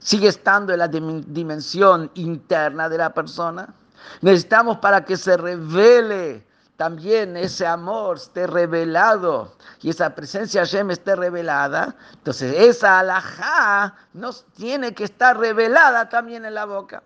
sigue 0.00 0.28
estando 0.28 0.72
en 0.72 0.80
la 0.80 0.88
dimensión 0.88 2.10
interna 2.14 2.88
de 2.88 2.98
la 2.98 3.14
persona. 3.14 3.72
Necesitamos 4.20 4.78
para 4.78 5.04
que 5.04 5.16
se 5.16 5.36
revele 5.36 6.46
también 6.82 7.36
ese 7.36 7.64
amor 7.64 8.16
esté 8.16 8.44
revelado 8.44 9.54
y 9.82 9.90
esa 9.90 10.12
presencia 10.16 10.62
Hashem 10.62 10.90
esté 10.90 11.14
revelada, 11.14 11.94
entonces 12.12 12.52
esa 12.58 12.98
alajá 12.98 13.94
nos 14.14 14.44
tiene 14.46 14.92
que 14.92 15.04
estar 15.04 15.38
revelada 15.38 16.08
también 16.08 16.44
en 16.44 16.54
la 16.54 16.64
boca. 16.64 17.04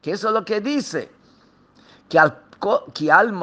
Que 0.00 0.12
eso 0.12 0.28
es 0.28 0.32
lo 0.32 0.44
que 0.44 0.60
dice, 0.60 1.10
que 2.08 2.20
al, 2.20 2.40
que 2.94 3.10
al 3.10 3.34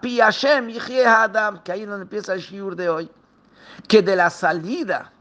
pi 0.00 0.18
Hashem 0.18 0.68
Adam, 1.06 1.62
que 1.62 1.70
ahí 1.70 1.82
es 1.82 1.88
donde 1.88 2.02
empieza 2.02 2.32
el 2.32 2.40
shiur 2.40 2.74
de 2.74 2.88
hoy, 2.88 3.08
que 3.86 4.02
de 4.02 4.16
la 4.16 4.30
salida, 4.30 5.12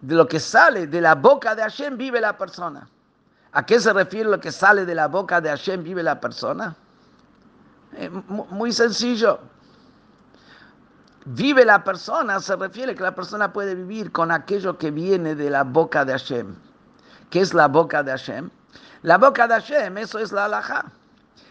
de 0.00 0.16
lo 0.16 0.26
que 0.26 0.40
sale 0.40 0.88
de 0.88 1.00
la 1.00 1.14
boca 1.14 1.54
de 1.54 1.62
Hashem 1.62 1.96
vive 1.96 2.20
la 2.20 2.36
persona. 2.36 2.88
¿A 3.52 3.64
qué 3.64 3.78
se 3.78 3.92
refiere 3.92 4.28
lo 4.28 4.40
que 4.40 4.50
sale 4.50 4.84
de 4.84 4.96
la 4.96 5.06
boca 5.06 5.40
de 5.40 5.50
Hashem 5.50 5.84
vive 5.84 6.02
la 6.02 6.20
persona? 6.20 6.74
Eh, 7.96 8.10
muy 8.28 8.72
sencillo. 8.72 9.38
Vive 11.24 11.64
la 11.64 11.82
persona, 11.82 12.38
se 12.40 12.54
refiere 12.54 12.94
que 12.94 13.02
la 13.02 13.14
persona 13.14 13.52
puede 13.52 13.74
vivir 13.74 14.12
con 14.12 14.30
aquello 14.30 14.76
que 14.76 14.90
viene 14.90 15.34
de 15.34 15.50
la 15.50 15.64
boca 15.64 16.04
de 16.04 16.12
Hashem. 16.12 16.54
¿Qué 17.30 17.40
es 17.40 17.54
la 17.54 17.68
boca 17.68 18.02
de 18.02 18.12
Hashem? 18.12 18.50
La 19.02 19.18
boca 19.18 19.48
de 19.48 19.54
Hashem, 19.54 19.98
eso 19.98 20.18
es 20.18 20.30
la 20.30 20.44
halajá. 20.44 20.84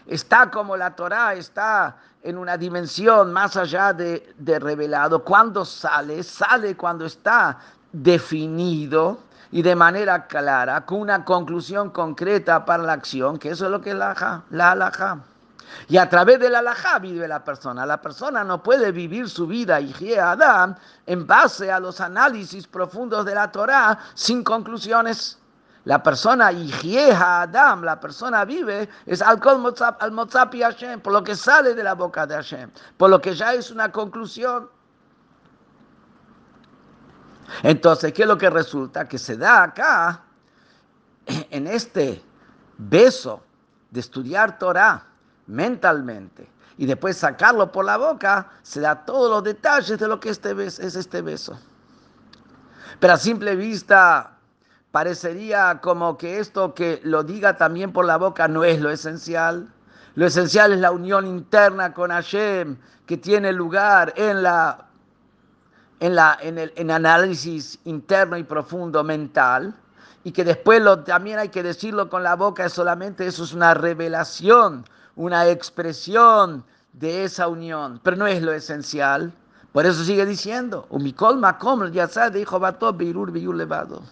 Está 0.06 0.50
como 0.50 0.76
la 0.76 0.94
Torah, 0.94 1.34
está 1.34 1.96
en 2.22 2.38
una 2.38 2.56
dimensión 2.56 3.32
más 3.32 3.56
allá 3.56 3.92
de, 3.92 4.32
de 4.38 4.58
revelado. 4.58 5.24
Cuando 5.24 5.64
sale, 5.64 6.22
sale 6.22 6.76
cuando 6.76 7.04
está 7.04 7.58
definido 7.92 9.18
y 9.50 9.62
de 9.62 9.74
manera 9.74 10.26
clara, 10.26 10.86
con 10.86 11.00
una 11.00 11.24
conclusión 11.24 11.90
concreta 11.90 12.64
para 12.64 12.82
la 12.84 12.92
acción, 12.92 13.36
que 13.36 13.50
eso 13.50 13.66
es 13.66 13.70
lo 13.70 13.80
que 13.80 13.90
es 13.90 13.96
la, 13.96 14.44
la 14.50 14.70
halajá. 14.70 15.18
Y 15.88 15.96
a 15.96 16.08
través 16.08 16.40
de 16.40 16.50
la 16.50 16.58
alajá 16.60 16.98
vive 16.98 17.28
la 17.28 17.44
persona. 17.44 17.86
La 17.86 18.00
persona 18.00 18.44
no 18.44 18.62
puede 18.62 18.92
vivir 18.92 19.28
su 19.28 19.46
vida, 19.46 19.80
y 19.80 20.14
Adam, 20.14 20.74
en 21.06 21.26
base 21.26 21.70
a 21.70 21.80
los 21.80 22.00
análisis 22.00 22.66
profundos 22.66 23.24
de 23.24 23.34
la 23.34 23.50
Torah 23.50 23.98
sin 24.14 24.42
conclusiones. 24.42 25.38
La 25.84 26.02
persona, 26.02 26.50
Ijieha 26.50 27.42
Adam, 27.42 27.84
la 27.84 28.00
persona 28.00 28.44
vive, 28.44 28.88
es 29.06 29.22
al 29.22 29.40
Motzapi 30.10 30.60
Hashem, 30.60 31.00
por 31.00 31.12
lo 31.12 31.22
que 31.22 31.36
sale 31.36 31.74
de 31.74 31.84
la 31.84 31.94
boca 31.94 32.26
de 32.26 32.34
Hashem, 32.34 32.70
por 32.96 33.08
lo 33.08 33.20
que 33.20 33.36
ya 33.36 33.54
es 33.54 33.70
una 33.70 33.92
conclusión. 33.92 34.68
Entonces, 37.62 38.12
¿qué 38.12 38.22
es 38.22 38.28
lo 38.28 38.36
que 38.36 38.50
resulta? 38.50 39.06
Que 39.06 39.16
se 39.16 39.36
da 39.36 39.62
acá, 39.62 40.22
en 41.26 41.68
este 41.68 42.20
beso 42.78 43.44
de 43.90 44.00
estudiar 44.00 44.58
Torah, 44.58 45.06
mentalmente 45.46 46.48
y 46.78 46.86
después 46.86 47.16
sacarlo 47.16 47.72
por 47.72 47.84
la 47.84 47.96
boca, 47.96 48.50
se 48.62 48.80
da 48.80 49.04
todos 49.04 49.30
los 49.30 49.44
detalles 49.44 49.98
de 49.98 50.08
lo 50.08 50.20
que 50.20 50.28
este 50.28 50.52
beso, 50.52 50.82
es 50.82 50.94
este 50.94 51.22
beso. 51.22 51.58
Pero 53.00 53.14
a 53.14 53.16
simple 53.16 53.56
vista 53.56 54.32
parecería 54.90 55.80
como 55.80 56.18
que 56.18 56.38
esto 56.38 56.74
que 56.74 57.00
lo 57.02 57.22
diga 57.22 57.56
también 57.56 57.92
por 57.92 58.04
la 58.04 58.18
boca 58.18 58.48
no 58.48 58.64
es 58.64 58.80
lo 58.80 58.90
esencial. 58.90 59.68
Lo 60.14 60.26
esencial 60.26 60.72
es 60.72 60.80
la 60.80 60.90
unión 60.90 61.26
interna 61.26 61.92
con 61.92 62.10
Hashem 62.10 62.76
que 63.06 63.16
tiene 63.16 63.52
lugar 63.52 64.12
en 64.16 64.42
la 64.42 64.86
en, 66.00 66.14
la, 66.14 66.38
en 66.40 66.58
el 66.58 66.90
análisis 66.90 67.78
interno 67.84 68.36
y 68.36 68.44
profundo 68.44 69.02
mental, 69.02 69.74
y 70.24 70.32
que 70.32 70.44
después 70.44 70.82
lo, 70.82 71.00
también 71.04 71.38
hay 71.38 71.48
que 71.48 71.62
decirlo 71.62 72.08
con 72.08 72.22
la 72.22 72.34
boca, 72.34 72.64
es 72.64 72.72
solamente 72.72 73.26
eso 73.26 73.44
es 73.44 73.52
una 73.52 73.74
revelación, 73.74 74.84
una 75.16 75.48
expresión 75.48 76.64
de 76.92 77.24
esa 77.24 77.48
unión, 77.48 78.00
pero 78.02 78.16
no 78.16 78.26
es 78.26 78.42
lo 78.42 78.52
esencial. 78.52 79.32
Por 79.72 79.84
eso 79.84 80.04
sigue 80.04 80.24
diciendo, 80.24 80.86
Umikol 80.90 81.38
Makom, 81.38 81.90
ya 81.90 82.08
dijo 82.30 82.60
Birur 82.94 83.32
Levado. 83.56 84.02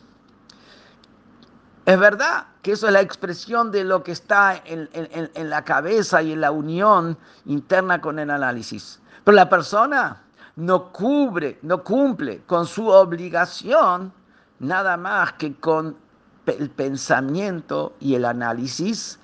Es 1.87 1.99
verdad 1.99 2.47
que 2.63 2.73
eso 2.73 2.87
es 2.87 2.93
la 2.95 3.03
expresión 3.03 3.71
de 3.71 3.85
lo 3.85 4.03
que 4.03 4.13
está 4.13 4.57
en, 4.65 4.89
en, 4.93 5.51
la 5.51 5.65
cabeza 5.65 6.23
y 6.23 6.33
en 6.33 6.41
la 6.41 6.51
unión 6.51 7.19
interna 7.45 8.01
con 8.01 8.19
el 8.19 8.31
análisis. 8.31 9.01
Pero 9.23 9.35
la 9.35 9.51
persona 9.51 10.23
no 10.57 10.91
cubre, 10.93 11.59
no 11.61 11.83
cumple 11.83 12.43
con 12.47 12.67
su 12.67 12.89
obligación 12.89 14.13
nada 14.61 14.97
más 14.97 15.35
que 15.35 15.55
con 15.57 15.97
el 16.47 16.71
pensamiento 16.71 17.95
y 18.01 18.15
el 18.15 18.25
análisis 18.25 19.19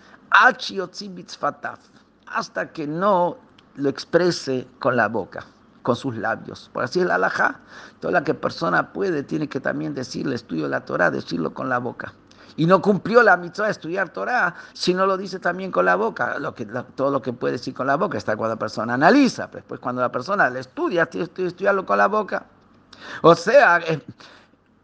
hasta 2.26 2.72
que 2.72 2.86
no 2.86 3.38
lo 3.74 3.88
exprese 3.88 4.66
con 4.78 4.96
la 4.96 5.08
boca, 5.08 5.44
con 5.82 5.96
sus 5.96 6.16
labios. 6.16 6.70
Por 6.72 6.84
así 6.84 7.00
es 7.00 7.06
la 7.06 7.16
alajá. 7.16 7.60
Toda 8.00 8.12
la 8.12 8.24
que 8.24 8.34
persona 8.34 8.92
puede, 8.92 9.22
tiene 9.22 9.48
que 9.48 9.60
también 9.60 9.94
decirle, 9.94 10.34
estudio 10.36 10.68
la 10.68 10.84
Torah, 10.84 11.10
decirlo 11.10 11.52
con 11.52 11.68
la 11.68 11.78
boca. 11.78 12.12
Y 12.56 12.66
no 12.66 12.82
cumplió 12.82 13.22
la 13.22 13.36
mitzvah 13.36 13.66
de 13.66 13.70
estudiar 13.70 14.10
Torah 14.10 14.54
si 14.72 14.92
no 14.92 15.06
lo 15.06 15.16
dice 15.16 15.38
también 15.38 15.70
con 15.70 15.84
la 15.84 15.96
boca. 15.96 16.38
Lo 16.38 16.54
que, 16.54 16.66
todo 16.66 17.10
lo 17.10 17.22
que 17.22 17.32
puede 17.32 17.52
decir 17.52 17.74
con 17.74 17.86
la 17.86 17.96
boca 17.96 18.18
está 18.18 18.36
cuando 18.36 18.54
la 18.54 18.58
persona 18.58 18.94
analiza. 18.94 19.46
Después 19.46 19.80
cuando 19.80 20.02
la 20.02 20.12
persona 20.12 20.50
le 20.50 20.60
estudia, 20.60 21.06
tiene 21.06 21.28
que 21.28 21.46
estudiarlo 21.46 21.86
con 21.86 21.98
la 21.98 22.08
boca. 22.08 22.44
O 23.22 23.34
sea, 23.34 23.78
es, 23.78 24.00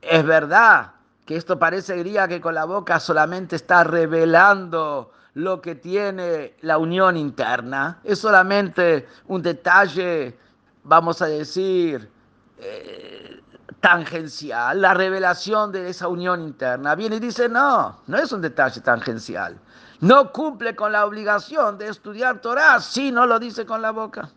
es 0.01 0.25
verdad 0.25 0.93
que 1.27 1.37
esto 1.37 1.59
parecería 1.59 2.29
que 2.29 2.41
con 2.41 2.55
la 2.55 2.65
boca 2.65 3.01
solamente 3.01 3.57
está 3.57 3.85
revelando 3.85 5.11
lo 5.37 5.61
que 5.61 5.75
tiene 5.75 6.55
la 6.63 6.79
unión 6.79 7.15
interna, 7.15 8.01
es 8.03 8.21
solamente 8.21 9.07
un 9.27 9.43
detalle, 9.43 10.35
vamos 10.83 11.21
a 11.21 11.27
decir, 11.27 12.11
eh, 12.57 13.43
tangencial, 13.81 14.81
la 14.81 14.95
revelación 14.95 15.73
de 15.73 15.91
esa 15.91 16.09
unión 16.09 16.41
interna. 16.41 16.95
Viene 16.95 17.17
y 17.17 17.21
dice, 17.21 17.51
no, 17.51 18.01
no 18.07 18.17
es 18.17 18.33
un 18.33 18.41
detalle 18.41 18.81
tangencial. 18.81 19.59
No 20.01 20.33
cumple 20.33 20.75
con 20.75 20.91
la 20.91 21.05
obligación 21.05 21.77
de 21.77 21.89
estudiar 21.89 22.41
Torah 22.41 22.81
si 22.81 23.13
no 23.13 23.27
lo 23.27 23.39
dice 23.39 23.67
con 23.67 23.83
la 23.83 23.91
boca. 23.91 24.31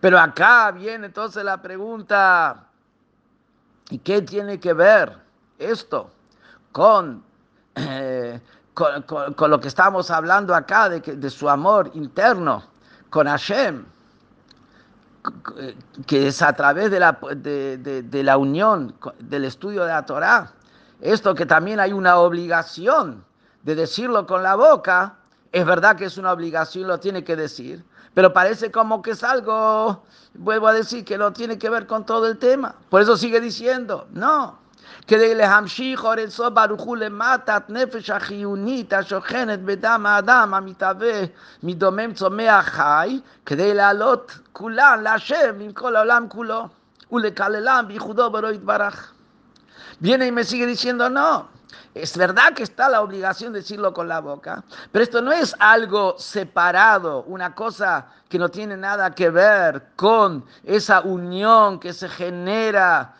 Pero 0.00 0.18
acá 0.18 0.70
viene 0.70 1.04
entonces 1.04 1.44
la 1.44 1.60
pregunta, 1.60 2.64
¿y 3.90 3.98
qué 3.98 4.22
tiene 4.22 4.58
que 4.58 4.72
ver 4.72 5.18
esto 5.58 6.10
con... 6.72 7.22
Eh, 7.74 8.40
con, 8.76 9.50
lo 9.50 9.58
que 9.58 9.68
estamos 9.68 10.10
hablando 10.10 10.54
acá, 10.54 10.90
de, 10.90 11.30
su 11.30 11.48
amor 11.48 11.90
interno 11.94 12.62
con 13.08 13.26
Hashem, 13.26 13.86
que 16.06 16.28
es 16.28 16.42
a 16.42 16.52
través 16.52 16.90
de 16.90 17.00
la, 17.00 17.18
de, 17.34 18.22
la 18.22 18.36
unión, 18.36 18.94
del 19.18 19.46
estudio 19.46 19.84
de 19.84 19.88
la 19.88 20.04
Torah. 20.04 20.52
Esto 21.00 21.34
que 21.34 21.46
también 21.46 21.80
hay 21.80 21.94
una 21.94 22.18
obligación 22.18 23.24
de 23.62 23.74
decirlo 23.74 24.26
con 24.26 24.42
la 24.42 24.56
boca, 24.56 25.16
es 25.52 25.64
verdad 25.64 25.96
que 25.96 26.04
es 26.04 26.18
una 26.18 26.32
obligación, 26.32 26.86
lo 26.86 27.00
tiene 27.00 27.24
que 27.24 27.34
decir, 27.34 27.82
pero 28.12 28.34
parece 28.34 28.70
como 28.70 29.00
que 29.00 29.12
es 29.12 29.24
algo, 29.24 30.04
vuelvo 30.34 30.68
a 30.68 30.74
decir, 30.74 31.02
que 31.02 31.16
no 31.16 31.32
tiene 31.32 31.58
que 31.58 31.70
ver 31.70 31.86
con 31.86 32.04
todo 32.04 32.26
el 32.26 32.36
tema. 32.36 32.74
Por 32.90 33.00
eso 33.00 33.16
sigue 33.16 33.40
diciendo, 33.40 34.06
no, 34.12 34.58
כדי 35.07 35.35
להמשיך 35.35 36.03
אורצו 36.03 36.51
ברוך 36.51 36.81
הוא 36.81 36.97
למטת 36.97 37.63
נפש 37.69 38.09
החיונית 38.09 38.93
השוכנת 38.93 39.59
בדם 39.59 40.05
האדם 40.05 40.53
המתהווה 40.53 41.21
מדומם 41.63 42.13
צומח 42.13 42.65
חי, 42.69 43.19
כדי 43.45 43.73
להעלות 43.73 44.39
כולן 44.53 44.99
להשם 45.03 45.55
עם 45.59 45.71
כל 45.71 45.95
העולם 45.95 46.25
כולו 46.29 46.67
ולקללם 47.11 47.85
בייחודו 47.87 48.29
ברו 48.29 48.49
יתברך. 48.49 49.13
Viene 49.99 50.25
y 50.25 50.31
me 50.31 50.43
sigue 50.43 50.65
diciendo, 50.65 51.09
no, 51.09 51.47
es 51.93 52.17
verdad 52.17 52.53
que 52.55 52.63
está 52.63 52.89
la 52.89 53.01
obligación 53.01 53.53
de 53.53 53.59
decirlo 53.59 53.93
con 53.93 54.07
la 54.07 54.19
boca, 54.19 54.63
pero 54.91 55.03
esto 55.03 55.21
no 55.21 55.31
es 55.31 55.55
algo 55.59 56.15
separado, 56.17 57.23
una 57.27 57.53
cosa 57.53 58.07
que 58.27 58.39
no 58.39 58.49
tiene 58.49 58.77
nada 58.77 59.11
que 59.11 59.29
ver 59.29 59.89
con 59.95 60.43
esa 60.63 61.01
unión 61.01 61.79
que 61.79 61.93
se 61.93 62.09
genera 62.09 63.13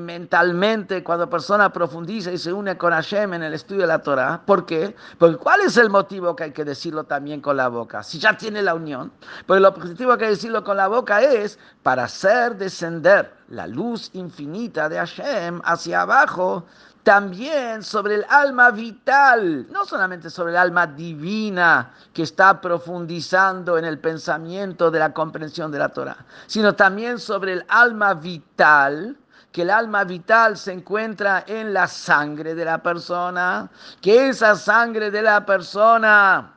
mentalmente 0.00 1.04
cuando 1.04 1.30
persona 1.30 1.72
profundiza 1.72 2.32
y 2.32 2.38
se 2.38 2.52
une 2.52 2.76
con 2.76 2.92
Hashem 2.92 3.34
en 3.34 3.42
el 3.44 3.54
estudio 3.54 3.82
de 3.82 3.86
la 3.86 4.02
Torah. 4.02 4.42
¿Por 4.44 4.66
qué? 4.66 4.96
Porque 5.18 5.36
¿cuál 5.36 5.60
es 5.60 5.76
el 5.76 5.90
motivo 5.90 6.34
que 6.34 6.44
hay 6.44 6.52
que 6.52 6.64
decirlo 6.64 7.04
también 7.04 7.40
con 7.40 7.56
la 7.56 7.68
boca? 7.68 8.02
Si 8.02 8.18
ya 8.18 8.36
tiene 8.36 8.62
la 8.62 8.74
unión. 8.74 9.12
Pues 9.46 9.58
el 9.58 9.64
objetivo 9.64 10.16
que 10.16 10.24
hay 10.24 10.30
que 10.30 10.36
decirlo 10.36 10.64
con 10.64 10.76
la 10.76 10.88
boca 10.88 11.22
es 11.22 11.58
para 11.82 12.04
hacer 12.04 12.56
descender 12.56 13.32
la 13.48 13.66
luz 13.66 14.10
infinita 14.14 14.88
de 14.88 14.96
Hashem 14.96 15.60
hacia 15.64 16.02
abajo 16.02 16.66
también 17.02 17.82
sobre 17.82 18.16
el 18.16 18.26
alma 18.28 18.70
vital, 18.70 19.66
no 19.70 19.84
solamente 19.86 20.28
sobre 20.28 20.52
el 20.52 20.58
alma 20.58 20.86
divina 20.86 21.92
que 22.12 22.22
está 22.22 22.60
profundizando 22.60 23.78
en 23.78 23.84
el 23.84 23.98
pensamiento 23.98 24.90
de 24.90 24.98
la 24.98 25.12
comprensión 25.12 25.72
de 25.72 25.78
la 25.78 25.88
Torah, 25.88 26.18
sino 26.46 26.74
también 26.74 27.18
sobre 27.18 27.54
el 27.54 27.64
alma 27.68 28.14
vital 28.14 29.16
que 29.52 29.62
el 29.62 29.70
alma 29.70 30.04
vital 30.04 30.56
se 30.56 30.72
encuentra 30.72 31.44
en 31.46 31.72
la 31.72 31.88
sangre 31.88 32.54
de 32.54 32.64
la 32.64 32.82
persona, 32.82 33.68
que 34.00 34.28
esa 34.28 34.54
sangre 34.54 35.10
de 35.10 35.22
la 35.22 35.44
persona 35.44 36.54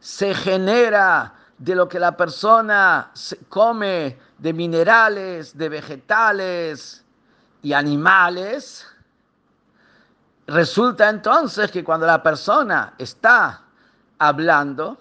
se 0.00 0.34
genera 0.34 1.34
de 1.58 1.74
lo 1.74 1.88
que 1.88 1.98
la 1.98 2.16
persona 2.16 3.10
come, 3.48 4.18
de 4.38 4.52
minerales, 4.52 5.56
de 5.56 5.68
vegetales 5.68 7.04
y 7.62 7.72
animales, 7.72 8.86
resulta 10.46 11.08
entonces 11.08 11.70
que 11.70 11.84
cuando 11.84 12.06
la 12.06 12.22
persona 12.22 12.94
está 12.98 13.62
hablando, 14.18 14.98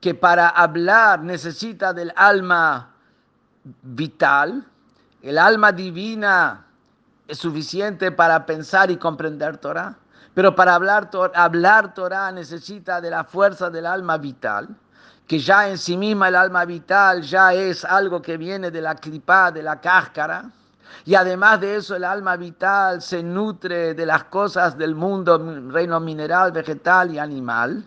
que 0.00 0.14
para 0.14 0.48
hablar 0.48 1.20
necesita 1.20 1.92
del 1.92 2.12
alma 2.16 2.90
vital, 3.82 4.64
el 5.22 5.38
alma 5.38 5.72
divina 5.72 6.66
es 7.28 7.38
suficiente 7.38 8.10
para 8.10 8.44
pensar 8.44 8.90
y 8.90 8.96
comprender 8.96 9.56
Torah, 9.58 9.96
pero 10.34 10.54
para 10.54 10.74
hablar, 10.74 11.10
hablar 11.34 11.94
Torah 11.94 12.32
necesita 12.32 13.00
de 13.00 13.10
la 13.10 13.24
fuerza 13.24 13.70
del 13.70 13.86
alma 13.86 14.18
vital, 14.18 14.68
que 15.26 15.38
ya 15.38 15.68
en 15.68 15.78
sí 15.78 15.96
misma 15.96 16.28
el 16.28 16.36
alma 16.36 16.64
vital 16.64 17.22
ya 17.22 17.54
es 17.54 17.84
algo 17.84 18.20
que 18.20 18.36
viene 18.36 18.70
de 18.70 18.80
la 18.80 18.96
clipa, 18.96 19.52
de 19.52 19.62
la 19.62 19.80
cáscara, 19.80 20.50
y 21.04 21.14
además 21.14 21.60
de 21.60 21.76
eso 21.76 21.94
el 21.96 22.04
alma 22.04 22.36
vital 22.36 23.00
se 23.00 23.22
nutre 23.22 23.94
de 23.94 24.06
las 24.06 24.24
cosas 24.24 24.76
del 24.76 24.94
mundo, 24.94 25.38
reino 25.70 26.00
mineral, 26.00 26.52
vegetal 26.52 27.12
y 27.12 27.18
animal. 27.18 27.86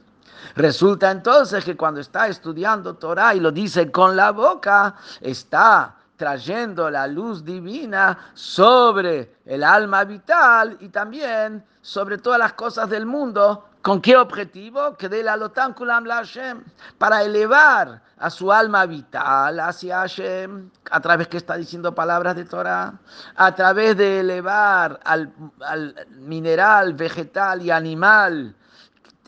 Resulta 0.55 1.11
entonces 1.11 1.63
que 1.63 1.75
cuando 1.75 1.99
está 1.99 2.27
estudiando 2.27 2.95
Torah 2.95 3.35
y 3.35 3.39
lo 3.39 3.51
dice 3.51 3.91
con 3.91 4.15
la 4.15 4.31
boca, 4.31 4.95
está 5.21 5.95
trayendo 6.17 6.89
la 6.89 7.07
luz 7.07 7.43
divina 7.43 8.17
sobre 8.33 9.35
el 9.45 9.63
alma 9.63 10.03
vital 10.03 10.77
y 10.79 10.89
también 10.89 11.63
sobre 11.81 12.17
todas 12.17 12.39
las 12.39 12.53
cosas 12.53 12.89
del 12.89 13.05
mundo. 13.05 13.69
¿Con 13.81 14.01
qué 14.01 14.17
objetivo? 14.17 14.95
Que 14.97 15.09
de 15.09 15.21
la 15.21 15.37
Kulam 15.75 16.05
la 16.05 16.15
Hashem, 16.15 16.63
para 16.97 17.21
elevar 17.21 18.01
a 18.17 18.29
su 18.31 18.51
alma 18.51 18.87
vital 18.87 19.59
hacia 19.59 19.99
Hashem, 19.99 20.71
a 20.89 20.99
través 21.01 21.27
que 21.27 21.37
está 21.37 21.55
diciendo 21.55 21.93
palabras 21.93 22.35
de 22.35 22.45
Torah, 22.45 22.93
a 23.35 23.53
través 23.53 23.95
de 23.97 24.21
elevar 24.21 24.99
al, 25.03 25.31
al 25.61 26.07
mineral, 26.17 26.95
vegetal 26.95 27.61
y 27.61 27.69
animal, 27.69 28.55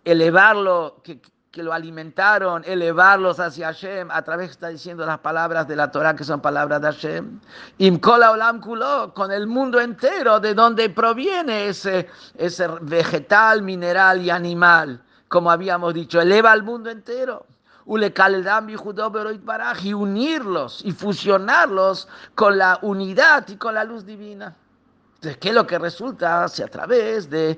elevarlo, 0.03 1.01
que, 1.03 1.21
que 1.57 1.63
lo 1.63 1.73
alimentaron, 1.73 2.61
elevarlos 2.67 3.39
hacia 3.39 3.73
Hashem, 3.73 4.11
a 4.11 4.21
través 4.21 4.51
está 4.51 4.67
diciendo 4.67 5.03
las 5.07 5.17
palabras 5.17 5.67
de 5.67 5.75
la 5.75 5.89
Torah 5.89 6.15
que 6.15 6.23
son 6.23 6.39
palabras 6.39 6.79
de 6.81 6.87
Hashem. 6.87 7.39
Imkola 7.79 8.31
olam 8.31 8.61
kulo, 8.61 9.11
con 9.15 9.31
el 9.31 9.47
mundo 9.47 9.81
entero, 9.81 10.39
de 10.39 10.53
donde 10.53 10.87
proviene 10.91 11.69
ese, 11.69 12.07
ese 12.35 12.67
vegetal, 12.81 13.63
mineral 13.63 14.21
y 14.21 14.29
animal, 14.29 15.01
como 15.29 15.49
habíamos 15.49 15.95
dicho, 15.95 16.21
eleva 16.21 16.51
al 16.51 16.61
mundo 16.61 16.91
entero. 16.91 17.47
Y 19.83 19.93
unirlos 19.93 20.85
y 20.85 20.91
fusionarlos 20.91 22.07
con 22.35 22.57
la 22.59 22.77
unidad 22.83 23.47
y 23.47 23.55
con 23.55 23.73
la 23.73 23.83
luz 23.83 24.05
divina. 24.05 24.55
Entonces, 25.27 25.41
¿qué 25.41 25.49
es 25.49 25.55
lo 25.55 25.67
que 25.67 25.77
resulta? 25.77 26.45
a 26.45 26.47
través 26.47 27.29
de, 27.29 27.57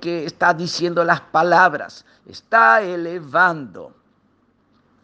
que 0.00 0.24
está 0.24 0.54
diciendo 0.54 1.02
las 1.04 1.20
palabras, 1.20 2.04
está 2.24 2.82
elevando 2.82 3.92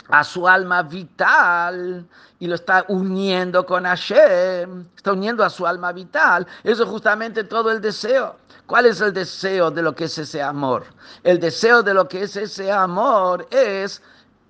a 0.08 0.22
su 0.22 0.46
alma 0.46 0.84
vital 0.84 2.06
y 2.38 2.46
lo 2.46 2.54
está 2.54 2.84
uniendo 2.86 3.66
con 3.66 3.84
Hashem, 3.86 4.86
está 4.94 5.12
uniendo 5.14 5.44
a 5.44 5.50
su 5.50 5.66
alma 5.66 5.90
vital. 5.90 6.46
Eso 6.62 6.84
es 6.84 6.88
justamente 6.88 7.42
todo 7.42 7.72
el 7.72 7.80
deseo. 7.80 8.36
¿Cuál 8.66 8.86
es 8.86 9.00
el 9.00 9.12
deseo 9.12 9.72
de 9.72 9.82
lo 9.82 9.92
que 9.92 10.04
es 10.04 10.16
ese 10.16 10.40
amor? 10.40 10.84
El 11.24 11.40
deseo 11.40 11.82
de 11.82 11.92
lo 11.92 12.06
que 12.06 12.22
es 12.22 12.36
ese 12.36 12.70
amor 12.70 13.48
es 13.50 14.00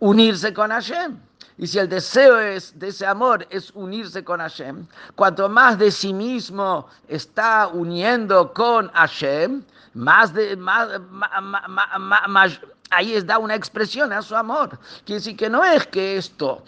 unirse 0.00 0.52
con 0.52 0.72
Hashem. 0.72 1.18
Y 1.58 1.66
si 1.66 1.78
el 1.78 1.88
deseo 1.88 2.38
es, 2.38 2.78
de 2.78 2.88
ese 2.88 3.06
amor 3.06 3.46
es 3.48 3.70
unirse 3.70 4.22
con 4.22 4.40
Hashem, 4.40 4.86
cuanto 5.14 5.48
más 5.48 5.78
de 5.78 5.90
sí 5.90 6.12
mismo 6.12 6.86
está 7.08 7.68
uniendo 7.68 8.52
con 8.52 8.88
Hashem, 8.92 9.62
más 9.94 10.34
de, 10.34 10.54
más, 10.56 10.88
más, 11.10 12.60
ahí 12.90 13.14
es 13.14 13.26
da 13.26 13.38
una 13.38 13.54
expresión 13.54 14.12
a 14.12 14.20
su 14.20 14.36
amor. 14.36 14.78
Quiere 15.06 15.20
decir 15.20 15.36
que 15.36 15.48
no 15.48 15.64
es 15.64 15.86
que 15.86 16.18
esto, 16.18 16.62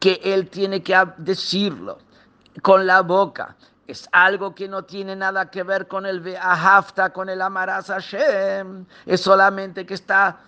que 0.00 0.18
él 0.24 0.48
tiene 0.48 0.82
que 0.82 0.96
decirlo 1.18 1.98
con 2.62 2.86
la 2.86 3.02
boca, 3.02 3.54
es 3.86 4.08
algo 4.12 4.54
que 4.54 4.66
no 4.66 4.82
tiene 4.84 5.14
nada 5.14 5.50
que 5.50 5.62
ver 5.62 5.86
con 5.86 6.06
el 6.06 6.20
Be'ahafta, 6.20 7.12
con 7.12 7.28
el 7.28 7.42
amarás 7.42 7.88
Hashem, 7.88 8.86
es 9.04 9.20
solamente 9.20 9.84
que 9.84 9.94
está 9.94 10.38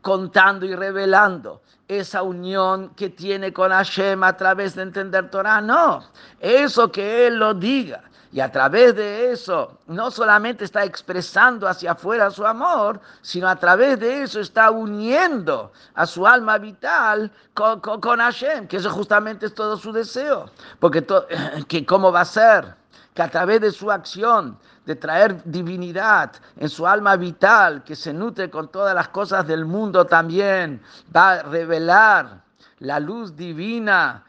contando 0.00 0.64
y 0.64 0.74
revelando 0.74 1.60
esa 1.88 2.22
unión 2.22 2.90
que 2.96 3.10
tiene 3.10 3.52
con 3.52 3.70
Hashem 3.70 4.22
a 4.22 4.36
través 4.36 4.74
de 4.74 4.82
entender 4.82 5.30
Torah, 5.30 5.60
no, 5.60 6.04
eso 6.40 6.90
que 6.90 7.26
Él 7.26 7.36
lo 7.36 7.54
diga. 7.54 8.02
Y 8.34 8.40
a 8.40 8.50
través 8.50 8.96
de 8.96 9.30
eso, 9.30 9.78
no 9.86 10.10
solamente 10.10 10.64
está 10.64 10.82
expresando 10.84 11.68
hacia 11.68 11.92
afuera 11.92 12.32
su 12.32 12.44
amor, 12.44 13.00
sino 13.22 13.48
a 13.48 13.54
través 13.54 14.00
de 14.00 14.24
eso 14.24 14.40
está 14.40 14.72
uniendo 14.72 15.70
a 15.94 16.04
su 16.04 16.26
alma 16.26 16.58
vital 16.58 17.30
con, 17.54 17.78
con, 17.78 18.18
Hashem, 18.18 18.66
que 18.66 18.78
eso 18.78 18.90
justamente 18.90 19.46
es 19.46 19.54
todo 19.54 19.76
su 19.76 19.92
deseo. 19.92 20.50
Porque 20.80 21.06
que 21.68 21.86
cómo 21.86 22.10
va 22.10 22.22
a 22.22 22.24
ser 22.24 22.74
que 23.14 23.22
a 23.22 23.30
través 23.30 23.60
de 23.60 23.70
su 23.70 23.88
acción 23.88 24.58
de 24.86 24.94
traer 24.96 25.42
divinidad 25.44 26.32
en 26.56 26.68
su 26.68 26.86
alma 26.86 27.16
vital, 27.16 27.82
que 27.84 27.96
se 27.96 28.12
nutre 28.12 28.50
con 28.50 28.68
todas 28.68 28.94
las 28.94 29.08
cosas 29.08 29.46
del 29.46 29.64
mundo 29.64 30.04
también, 30.04 30.80
va 31.14 31.32
a 31.32 31.42
revelar 31.42 32.44
la 32.80 33.00
luz 33.00 33.34
divina, 33.34 34.24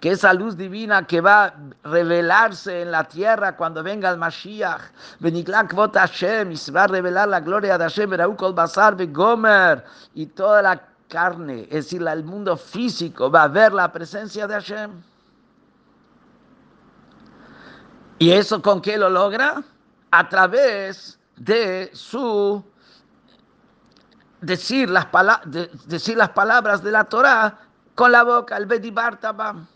que 0.00 0.10
esa 0.10 0.32
luz 0.32 0.56
divina 0.56 1.06
que 1.06 1.20
va 1.20 1.44
a 1.44 1.54
revelarse 1.82 2.82
en 2.82 2.92
la 2.92 3.04
tierra 3.04 3.56
cuando 3.56 3.82
venga 3.82 4.10
el 4.10 4.18
Mashiach, 4.18 4.80
y 5.20 6.56
se 6.56 6.72
va 6.72 6.84
a 6.84 6.86
revelar 6.86 7.28
la 7.28 7.40
gloria 7.40 7.78
de 7.78 7.84
Hashem, 7.84 8.10
Basar, 8.54 9.06
Gomer, 9.12 9.84
y 10.14 10.26
toda 10.26 10.62
la 10.62 10.80
carne, 11.08 11.62
es 11.64 11.86
decir, 11.86 12.06
el 12.06 12.24
mundo 12.24 12.56
físico 12.56 13.30
va 13.30 13.44
a 13.44 13.48
ver 13.48 13.72
la 13.72 13.90
presencia 13.90 14.46
de 14.46 14.54
Hashem. 14.54 14.90
¿Y 18.18 18.30
eso 18.30 18.62
con 18.62 18.80
qué 18.80 18.96
lo 18.96 19.10
logra? 19.10 19.62
A 20.10 20.28
través 20.28 21.18
de 21.36 21.90
su 21.92 22.64
decir 24.40 24.88
las, 24.88 25.08
decir 25.86 26.16
las 26.16 26.30
palabras 26.30 26.82
de 26.82 26.92
la 26.92 27.04
Torah 27.04 27.58
con 27.94 28.12
la 28.12 28.22
boca, 28.22 28.56
el 28.56 28.66
Bedibar 28.66 29.18
Tabam. 29.18 29.66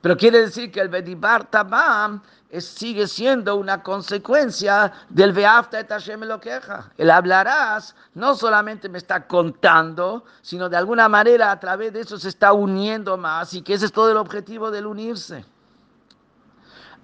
Pero 0.00 0.16
quiere 0.16 0.40
decir 0.40 0.70
que 0.70 0.80
el 0.80 0.88
Bedibar 0.88 1.50
Tabam 1.50 2.20
sigue 2.60 3.06
siendo 3.06 3.56
una 3.56 3.82
consecuencia 3.82 4.92
del 5.08 5.32
Beafta 5.32 5.80
et 5.80 5.88
Hashem 5.88 6.20
lo 6.24 6.40
queja. 6.40 6.90
El 6.98 7.10
hablarás 7.10 7.94
no 8.14 8.34
solamente 8.34 8.88
me 8.88 8.98
está 8.98 9.26
contando, 9.26 10.24
sino 10.42 10.68
de 10.68 10.76
alguna 10.76 11.08
manera 11.08 11.50
a 11.50 11.58
través 11.58 11.92
de 11.92 12.00
eso 12.00 12.18
se 12.18 12.28
está 12.28 12.52
uniendo 12.52 13.16
más 13.16 13.54
y 13.54 13.62
que 13.62 13.74
ese 13.74 13.86
es 13.86 13.92
todo 13.92 14.10
el 14.10 14.16
objetivo 14.18 14.70
del 14.70 14.86
unirse. 14.86 15.44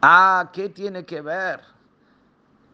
Ah, 0.01 0.51
¿qué 0.53 0.69
tiene 0.69 1.05
que 1.05 1.21
ver? 1.21 1.61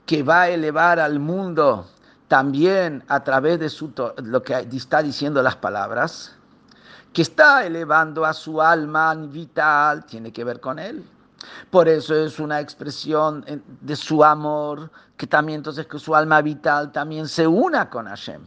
Que 0.05 0.23
va 0.23 0.43
a 0.43 0.49
elevar 0.51 0.99
al 0.99 1.19
mundo 1.19 1.87
también 2.29 3.03
a 3.09 3.25
través 3.25 3.59
de 3.61 3.71
su, 3.71 3.93
lo 4.23 4.43
que 4.43 4.55
está 4.73 5.03
diciendo 5.03 5.43
las 5.43 5.57
palabras, 5.57 6.35
que 7.13 7.23
está 7.23 7.65
elevando 7.65 8.25
a 8.25 8.35
su 8.35 8.61
alma 8.61 9.15
vital, 9.15 10.05
tiene 10.05 10.33
que 10.33 10.45
ver 10.45 10.61
con 10.61 10.79
él. 10.79 11.05
Por 11.71 11.89
eso 11.89 12.15
es 12.15 12.39
una 12.39 12.61
expresión 12.61 13.45
de 13.81 13.97
su 13.97 14.25
amor, 14.25 14.91
que 15.17 15.27
también 15.27 15.59
entonces 15.59 15.87
que 15.87 15.99
su 15.99 16.15
alma 16.15 16.43
vital 16.43 16.93
también 16.93 17.29
se 17.29 17.47
una 17.47 17.89
con 17.89 18.07
Hashem. 18.07 18.43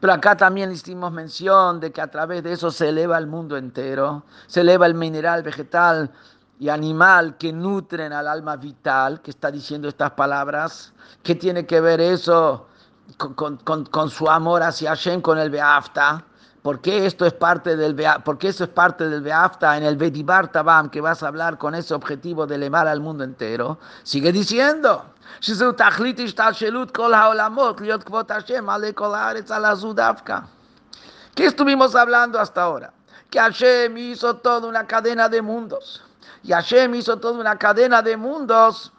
Pero 0.00 0.12
acá 0.12 0.36
también 0.36 0.70
hicimos 0.70 1.12
mención 1.12 1.80
de 1.80 1.90
que 1.90 2.02
a 2.02 2.08
través 2.08 2.42
de 2.42 2.52
eso 2.52 2.70
se 2.70 2.90
eleva 2.90 3.16
el 3.16 3.26
mundo 3.26 3.56
entero, 3.56 4.22
se 4.46 4.60
eleva 4.60 4.84
el 4.86 4.94
mineral 4.94 5.42
vegetal, 5.42 6.10
y 6.58 6.68
animal 6.68 7.36
que 7.36 7.52
nutren 7.52 8.12
al 8.12 8.28
alma 8.28 8.56
vital, 8.56 9.20
que 9.20 9.30
está 9.30 9.50
diciendo 9.50 9.88
estas 9.88 10.12
palabras. 10.12 10.92
¿Qué 11.22 11.34
tiene 11.34 11.66
que 11.66 11.80
ver 11.80 12.00
eso 12.00 12.68
con, 13.16 14.10
su 14.10 14.28
amor 14.28 14.62
hacia 14.62 14.90
Hashem, 14.90 15.20
con 15.20 15.38
el 15.38 15.50
Beafta? 15.50 16.24
¿Por 16.62 16.80
qué 16.80 17.04
esto 17.04 17.26
es 17.26 17.34
parte 17.34 17.76
del 17.76 17.94
porque 18.24 18.48
eso 18.48 18.64
es 18.64 18.70
parte 18.70 19.06
del 19.06 19.20
Beafta 19.20 19.76
en 19.76 19.82
el 19.82 19.96
Bedibar 19.96 20.50
Tabam 20.50 20.88
que 20.88 21.02
vas 21.02 21.22
a 21.22 21.28
hablar 21.28 21.58
con 21.58 21.74
ese 21.74 21.92
objetivo 21.92 22.46
de 22.46 22.54
elevar 22.54 22.88
al 22.88 23.00
mundo 23.00 23.24
entero? 23.24 23.78
Sigue 24.02 24.32
diciendo. 24.32 25.04
¿Qué 31.34 31.46
estuvimos 31.46 31.94
hablando 31.94 32.40
hasta 32.40 32.62
ahora? 32.62 32.92
Que 33.28 33.40
Hashem 33.40 33.98
hizo 33.98 34.36
toda 34.36 34.68
una 34.68 34.86
cadena 34.86 35.28
de 35.28 35.42
mundos 35.42 36.02
y 36.44 36.52
Hashem 36.52 36.94
hizo 36.94 37.16
toda 37.16 37.40
una 37.40 37.56
cadena 37.56 38.02
de 38.02 38.16
mundos 38.16 38.92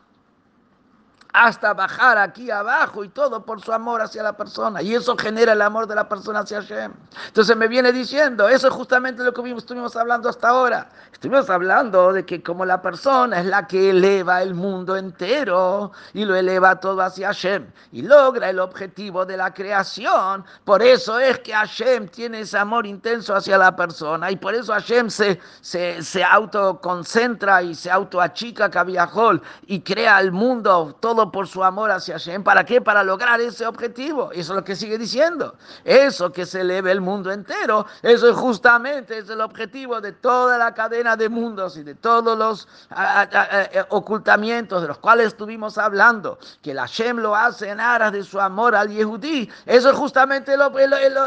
hasta 1.35 1.73
bajar 1.73 2.17
aquí 2.17 2.49
abajo 2.49 3.03
y 3.03 3.09
todo 3.09 3.43
por 3.45 3.61
su 3.61 3.73
amor 3.73 4.01
hacia 4.01 4.23
la 4.23 4.33
persona. 4.33 4.81
Y 4.81 4.95
eso 4.95 5.17
genera 5.17 5.51
el 5.51 5.61
amor 5.61 5.85
de 5.85 5.95
la 5.95 6.07
persona 6.07 6.39
hacia 6.39 6.61
Hashem. 6.61 6.93
Entonces 7.27 7.57
me 7.57 7.67
viene 7.67 7.91
diciendo, 7.91 8.47
eso 8.47 8.67
es 8.67 8.73
justamente 8.73 9.21
lo 9.21 9.33
que 9.33 9.51
estuvimos 9.51 9.95
hablando 9.97 10.29
hasta 10.29 10.49
ahora. 10.49 10.89
Estuvimos 11.11 11.49
hablando 11.49 12.13
de 12.13 12.25
que 12.25 12.41
como 12.41 12.65
la 12.65 12.81
persona 12.81 13.39
es 13.39 13.45
la 13.45 13.67
que 13.67 13.89
eleva 13.89 14.41
el 14.41 14.53
mundo 14.53 14.95
entero 14.95 15.91
y 16.13 16.23
lo 16.23 16.35
eleva 16.35 16.79
todo 16.79 17.01
hacia 17.01 17.27
Hashem 17.27 17.65
y 17.91 18.01
logra 18.01 18.49
el 18.49 18.59
objetivo 18.59 19.25
de 19.25 19.37
la 19.37 19.53
creación, 19.53 20.45
por 20.63 20.81
eso 20.81 21.19
es 21.19 21.39
que 21.39 21.53
Hashem 21.53 22.07
tiene 22.09 22.41
ese 22.41 22.57
amor 22.57 22.85
intenso 22.85 23.35
hacia 23.35 23.57
la 23.57 23.75
persona 23.75 24.31
y 24.31 24.35
por 24.35 24.55
eso 24.55 24.73
Hashem 24.73 25.09
se, 25.09 25.39
se, 25.61 26.01
se 26.01 26.23
autoconcentra 26.23 27.61
y 27.63 27.75
se 27.75 27.91
autoachica 27.91 28.69
Kaviahol 28.69 29.41
y 29.67 29.81
crea 29.81 30.19
el 30.19 30.31
mundo 30.31 30.95
todo 30.99 31.24
por 31.31 31.47
su 31.47 31.63
amor 31.63 31.91
hacia 31.91 32.15
Hashem. 32.15 32.43
¿Para 32.43 32.63
qué? 32.65 32.81
Para 32.81 33.03
lograr 33.03 33.39
ese 33.41 33.65
objetivo. 33.65 34.31
Eso 34.31 34.53
es 34.53 34.57
lo 34.57 34.63
que 34.63 34.75
sigue 34.75 34.97
diciendo. 34.97 35.55
Eso 35.83 36.31
que 36.31 36.45
se 36.45 36.61
eleve 36.61 36.91
el 36.91 37.01
mundo 37.01 37.31
entero, 37.31 37.85
eso 38.01 38.29
es 38.29 38.35
justamente 38.35 39.17
es 39.17 39.29
el 39.29 39.41
objetivo 39.41 40.01
de 40.01 40.11
toda 40.11 40.57
la 40.57 40.73
cadena 40.73 41.15
de 41.15 41.29
mundos 41.29 41.77
y 41.77 41.83
de 41.83 41.95
todos 41.95 42.37
los 42.37 42.67
eh, 42.91 43.83
ocultamientos 43.89 44.81
de 44.81 44.87
los 44.87 44.97
cuales 44.97 45.27
estuvimos 45.27 45.77
hablando. 45.77 46.37
Que 46.61 46.71
el 46.71 46.79
Hashem 46.79 47.17
lo 47.17 47.35
hace 47.35 47.69
en 47.69 47.79
aras 47.79 48.11
de 48.11 48.23
su 48.23 48.39
amor 48.39 48.75
al 48.75 48.89
Yehudí. 48.89 49.49
Eso 49.65 49.89
es 49.89 49.95
justamente 49.95 50.57
lo, 50.57 50.71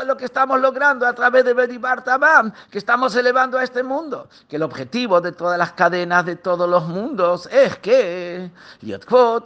lo, 0.05 0.17
que 0.17 0.25
estamos 0.25 0.61
logrando 0.61 1.07
a 1.07 1.13
través 1.13 1.45
de 1.45 1.55
Bedibar 1.55 2.05
Tabam, 2.05 2.53
que 2.71 2.79
estamos 2.79 3.15
elevando 3.17 3.59
a 3.59 3.65
este 3.65 3.83
mundo. 3.83 4.29
Que 4.49 4.57
el 4.57 4.63
objetivo 4.63 5.21
de 5.21 5.33
todas 5.33 5.59
las 5.59 5.73
cadenas 5.73 6.25
de 6.27 6.37
todos 6.37 6.69
los 6.69 6.87
mundos 6.87 7.49
es 7.53 7.77
que 7.79 8.51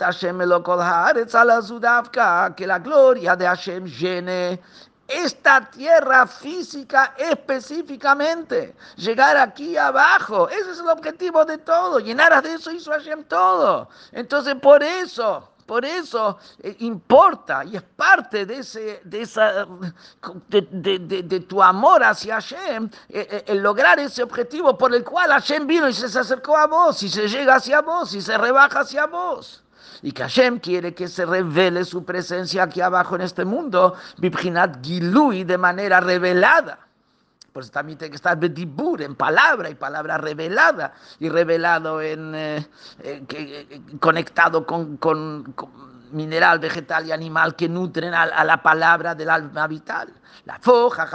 Hashem 0.01 0.42
que 2.57 2.67
la 2.67 2.79
gloria 2.79 3.37
de 3.37 3.47
Hashem 3.47 3.87
llene 3.87 4.61
esta 5.13 5.69
tierra 5.71 6.27
física 6.27 7.15
específicamente, 7.19 8.75
llegar 8.97 9.37
aquí 9.37 9.77
abajo, 9.77 10.49
ese 10.49 10.71
es 10.71 10.79
el 10.79 10.89
objetivo 10.89 11.45
de 11.45 11.59
todo, 11.59 11.99
llenar 11.99 12.43
de 12.43 12.55
eso 12.55 12.71
hizo 12.71 12.91
Hashem 12.93 13.25
todo. 13.25 13.89
Entonces 14.13 14.55
por 14.55 14.83
eso, 14.83 15.51
por 15.67 15.85
eso 15.85 16.39
eh, 16.63 16.77
importa 16.81 17.65
y 17.65 17.77
es 17.77 17.83
parte 17.83 18.47
de, 18.47 18.59
ese, 18.59 19.01
de, 19.05 19.23
esa, 19.23 19.67
de, 20.49 21.41
tu 21.49 21.63
amor 21.63 22.03
hacia 22.03 22.35
Hashem, 22.37 22.89
eh, 23.09 23.29
eh, 23.31 23.45
el 23.49 23.59
lograr 23.59 23.99
ese 23.99 24.23
objetivo 24.23 24.79
por 24.79 24.95
el 24.95 25.05
cual 25.05 25.31
Hashem 25.31 25.67
vino 25.67 25.89
y 25.89 25.93
se 25.93 26.07
acercó 26.19 26.57
a 26.57 26.67
vos 26.67 27.03
y 27.03 27.09
se 27.09 27.29
llega 27.29 27.57
hacia 27.57 27.83
vos 27.83 28.15
y 28.15 28.23
se 28.23 28.39
rebaja 28.39 28.81
hacia 28.81 29.07
vos 29.07 29.63
y 30.03 30.13
que 30.13 30.23
Hashem 30.23 30.59
quiere 30.59 30.95
que 30.95 31.09
se 31.09 31.25
revele 31.25 31.85
su 31.85 32.05
presencia 32.05 32.65
aquí 32.65 32.81
abajo 32.81 33.15
en 33.15 33.23
este 33.23 33.45
mundo, 33.45 33.95
Bibhinat 34.19 34.85
Gilui, 34.85 35.45
de 35.45 35.57
manera 35.57 36.01
revelada. 36.01 36.79
Pues 37.53 37.71
también 37.71 37.99
tiene 37.99 38.11
que 38.11 38.17
estar 38.17 38.37
bedibur, 38.39 39.03
en 39.03 39.15
palabra 39.15 39.71
y 39.71 39.75
palabra 39.75 40.19
revelada, 40.19 40.95
y 41.21 41.29
revelado 41.29 42.01
en, 42.01 42.35
eh, 42.35 42.67
eh, 43.03 43.83
conectado 44.01 44.67
con, 44.67 44.97
con, 44.97 45.55
mineral, 46.11 46.59
vegetal 46.59 47.07
y 47.07 47.13
animal 47.13 47.55
que 47.55 47.69
nutren 47.69 48.15
a, 48.15 48.45
la 48.45 48.63
palabra 48.63 49.15
del 49.15 49.31
alma 49.31 49.67
vital. 49.67 50.13
La 50.45 50.59
foja, 50.59 51.09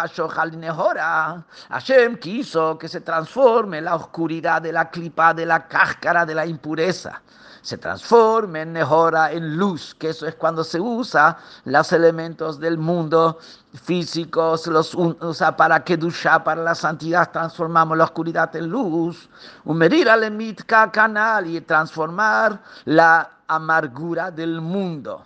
Nehora. 0.56 1.44
Hashem 1.70 2.18
quiso 2.18 2.78
que 2.78 2.88
se 2.88 3.02
transforme 3.02 3.82
la 3.82 3.96
oscuridad 3.96 4.62
de 4.62 4.72
la 4.72 4.90
clipa, 4.90 5.34
de 5.34 5.46
la 5.46 5.68
cáscara, 5.68 6.26
de 6.26 6.36
la 6.36 6.46
impureza 6.46 7.22
se 7.68 7.78
transforme 7.78 8.62
en 8.62 8.72
mejora 8.72 9.30
en 9.34 9.58
luz, 9.58 9.94
que 9.94 10.12
eso 10.12 10.26
es 10.26 10.36
cuando 10.36 10.64
se 10.64 10.80
usa 10.80 11.38
los 11.66 11.92
elementos 11.92 12.62
del 12.62 12.78
mundo 12.78 13.40
físico, 13.84 14.58
se 14.58 14.72
los 14.72 14.96
usa 14.96 15.58
para 15.58 15.84
que 15.84 15.98
dusha, 15.98 16.42
para 16.46 16.64
la 16.64 16.74
santidad, 16.74 17.30
transformamos 17.30 17.98
la 17.98 18.06
oscuridad 18.06 18.56
en 18.56 18.70
luz, 18.70 19.30
canal 20.94 21.46
y 21.46 21.60
transformar 21.60 22.62
la 22.86 23.32
amargura 23.48 24.32
del 24.32 24.62
mundo 24.62 25.26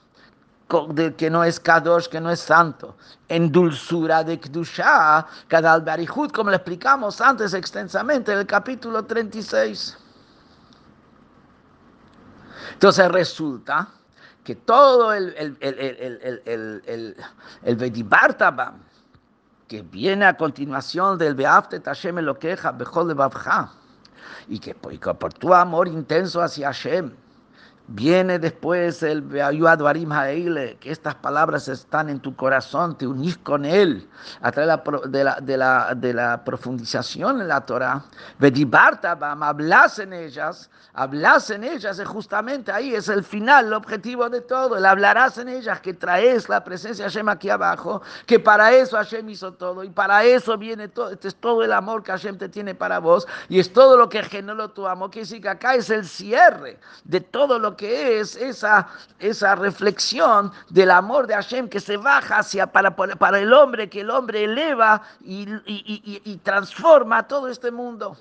que 1.16 1.30
no 1.30 1.44
es 1.44 1.60
Kadosh, 1.60 2.08
que 2.08 2.20
no 2.20 2.32
es 2.32 2.40
santo, 2.40 2.96
en 3.28 3.52
dulzura 3.52 4.24
de 4.24 4.40
Kdusha, 4.40 5.28
cada 5.48 5.78
Barihut, 5.78 6.32
como 6.32 6.50
lo 6.50 6.56
explicamos 6.56 7.22
antes 7.22 7.54
extensamente 7.54 8.32
en 8.32 8.40
el 8.40 8.48
capítulo 8.48 9.04
36. 9.04 10.01
Entonces 12.74 13.12
resulta 13.12 13.88
que 14.44 14.56
todo 14.56 15.14
el, 15.14 15.36
el, 15.38 15.58
el, 15.60 17.16
el, 17.64 17.84
que 19.68 19.82
viene 19.84 20.26
a 20.26 20.36
continuación 20.36 21.18
del 21.18 21.36
Beafte 21.36 21.80
Tashem 21.80 22.18
lo 22.20 22.38
queja, 22.38 22.72
Bejol 22.72 23.16
y 24.48 24.60
que 24.60 24.76
por 24.76 25.34
tu 25.34 25.54
amor 25.54 25.88
intenso 25.88 26.42
hacia 26.42 26.68
Hashem, 26.68 27.14
Viene 27.88 28.39
después 28.39 29.04
el 29.04 29.24
que 30.80 30.91
estas 30.91 31.15
palabras 31.15 31.67
están 31.67 32.10
en 32.10 32.20
tu 32.20 32.36
corazón, 32.36 32.98
te 32.98 33.06
unís 33.06 33.38
con 33.38 33.65
él 33.65 34.08
a 34.41 34.52
través 34.52 34.80
de 35.12 35.24
la, 35.24 35.36
de 35.41 35.58
la, 35.58 35.96
de 35.96 36.13
la, 36.13 36.44
profundización 36.44 37.41
en 37.41 37.48
la 37.48 37.65
Torah. 37.65 38.04
hablas 39.41 40.00
en 40.00 40.13
ellas, 40.13 40.70
hablas 40.94 41.50
en 41.50 41.63
ellas, 41.63 42.00
es 42.00 42.08
justamente 42.08 42.72
ahí, 42.72 42.96
es 42.96 43.10
el 43.10 43.24
final, 43.24 43.67
el 43.67 43.74
objetivo 43.74 44.30
de 44.30 44.41
todo. 44.41 44.78
El 44.78 44.86
hablarás 44.86 45.38
en 45.38 45.50
ellas, 45.50 45.82
que 45.82 45.94
traes 45.94 46.48
la 46.48 46.63
presencia 46.63 47.06
de 47.06 47.12
Hashem 47.12 47.30
aquí 47.30 47.50
abajo, 47.50 48.02
que 48.26 48.39
para 48.39 48.72
eso 48.72 48.96
Hashem 48.96 49.28
hizo 49.30 49.54
todo 49.54 49.84
y 49.84 49.89
para 49.89 50.24
eso 50.24 50.58
viene 50.58 50.88
todo. 50.88 51.10
Este 51.10 51.28
es 51.28 51.36
todo 51.36 51.63
el 51.63 51.74
amor 51.74 52.04
que 52.04 52.12
Hashem 52.12 52.38
te 52.38 52.48
tiene 52.48 52.76
para 52.76 53.00
vos 53.00 53.28
y 53.50 53.60
es 53.60 53.74
todo 53.74 53.98
lo 53.98 54.08
que 54.08 54.24
generó 54.24 54.70
tu 54.70 54.88
amor. 54.88 55.12
Que 55.12 55.22
decir 55.22 55.41
que 55.41 55.50
acá 55.50 55.76
es 55.76 55.89
el 55.89 56.06
cierre 56.06 56.80
de 57.04 57.22
todo 57.22 57.60
lo 57.60 57.71
que 57.76 57.92
que 57.92 58.20
es 58.20 58.36
esa, 58.36 58.88
esa 59.20 59.56
reflexión 59.56 60.52
del 60.70 60.92
amor 60.92 61.28
de 61.28 61.34
Hashem 61.34 61.68
que 61.68 61.80
se 61.80 61.98
baja 61.98 62.38
hacia 62.38 62.68
para, 62.68 62.96
para 62.96 63.40
el 63.40 63.52
hombre, 63.52 63.90
que 63.90 64.02
el 64.02 64.10
hombre 64.12 64.44
eleva 64.44 65.02
y, 65.20 65.46
y, 65.66 66.38
transforma 66.44 67.28
todo 67.28 67.48
este 67.50 67.72
mundo. 67.72 68.16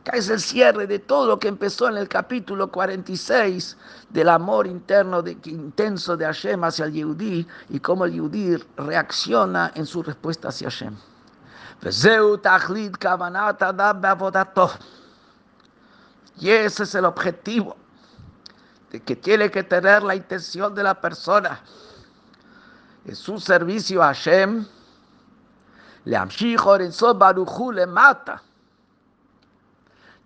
Acá 0.00 0.18
es 0.18 0.28
el 0.28 0.40
cierre 0.40 0.86
de 0.86 0.98
todo 0.98 1.28
lo 1.28 1.38
que 1.38 1.48
empezó 1.48 1.88
en 1.88 1.96
el 1.96 2.08
capítulo 2.08 2.70
46 2.70 3.76
del 4.10 4.28
amor 4.28 4.66
interno 4.66 5.22
de, 5.22 5.38
intenso 5.44 6.16
de 6.16 6.24
Hashem 6.26 6.64
hacia 6.64 6.86
el 6.86 6.92
Yehudí 6.92 7.46
y 7.68 7.78
cómo 7.78 8.04
el 8.04 8.12
Yehudí 8.12 8.56
reacciona 8.76 9.70
en 9.74 9.86
su 9.86 10.02
respuesta 10.02 10.48
hacia 10.48 10.68
Hashem 10.68 10.96
y 16.38 16.50
ese 16.50 16.82
es 16.82 16.94
el 16.94 17.04
objetivo 17.04 17.76
de 18.90 19.00
que 19.00 19.16
tiene 19.16 19.50
que 19.50 19.62
tener 19.62 20.02
la 20.02 20.14
intención 20.14 20.74
de 20.74 20.82
la 20.82 21.00
persona. 21.00 21.60
Es 23.04 23.18
su 23.18 23.40
servicio 23.40 24.02
a 24.02 24.08
Hashem. 24.08 24.66
Le 26.04 27.86
mata. 27.86 28.42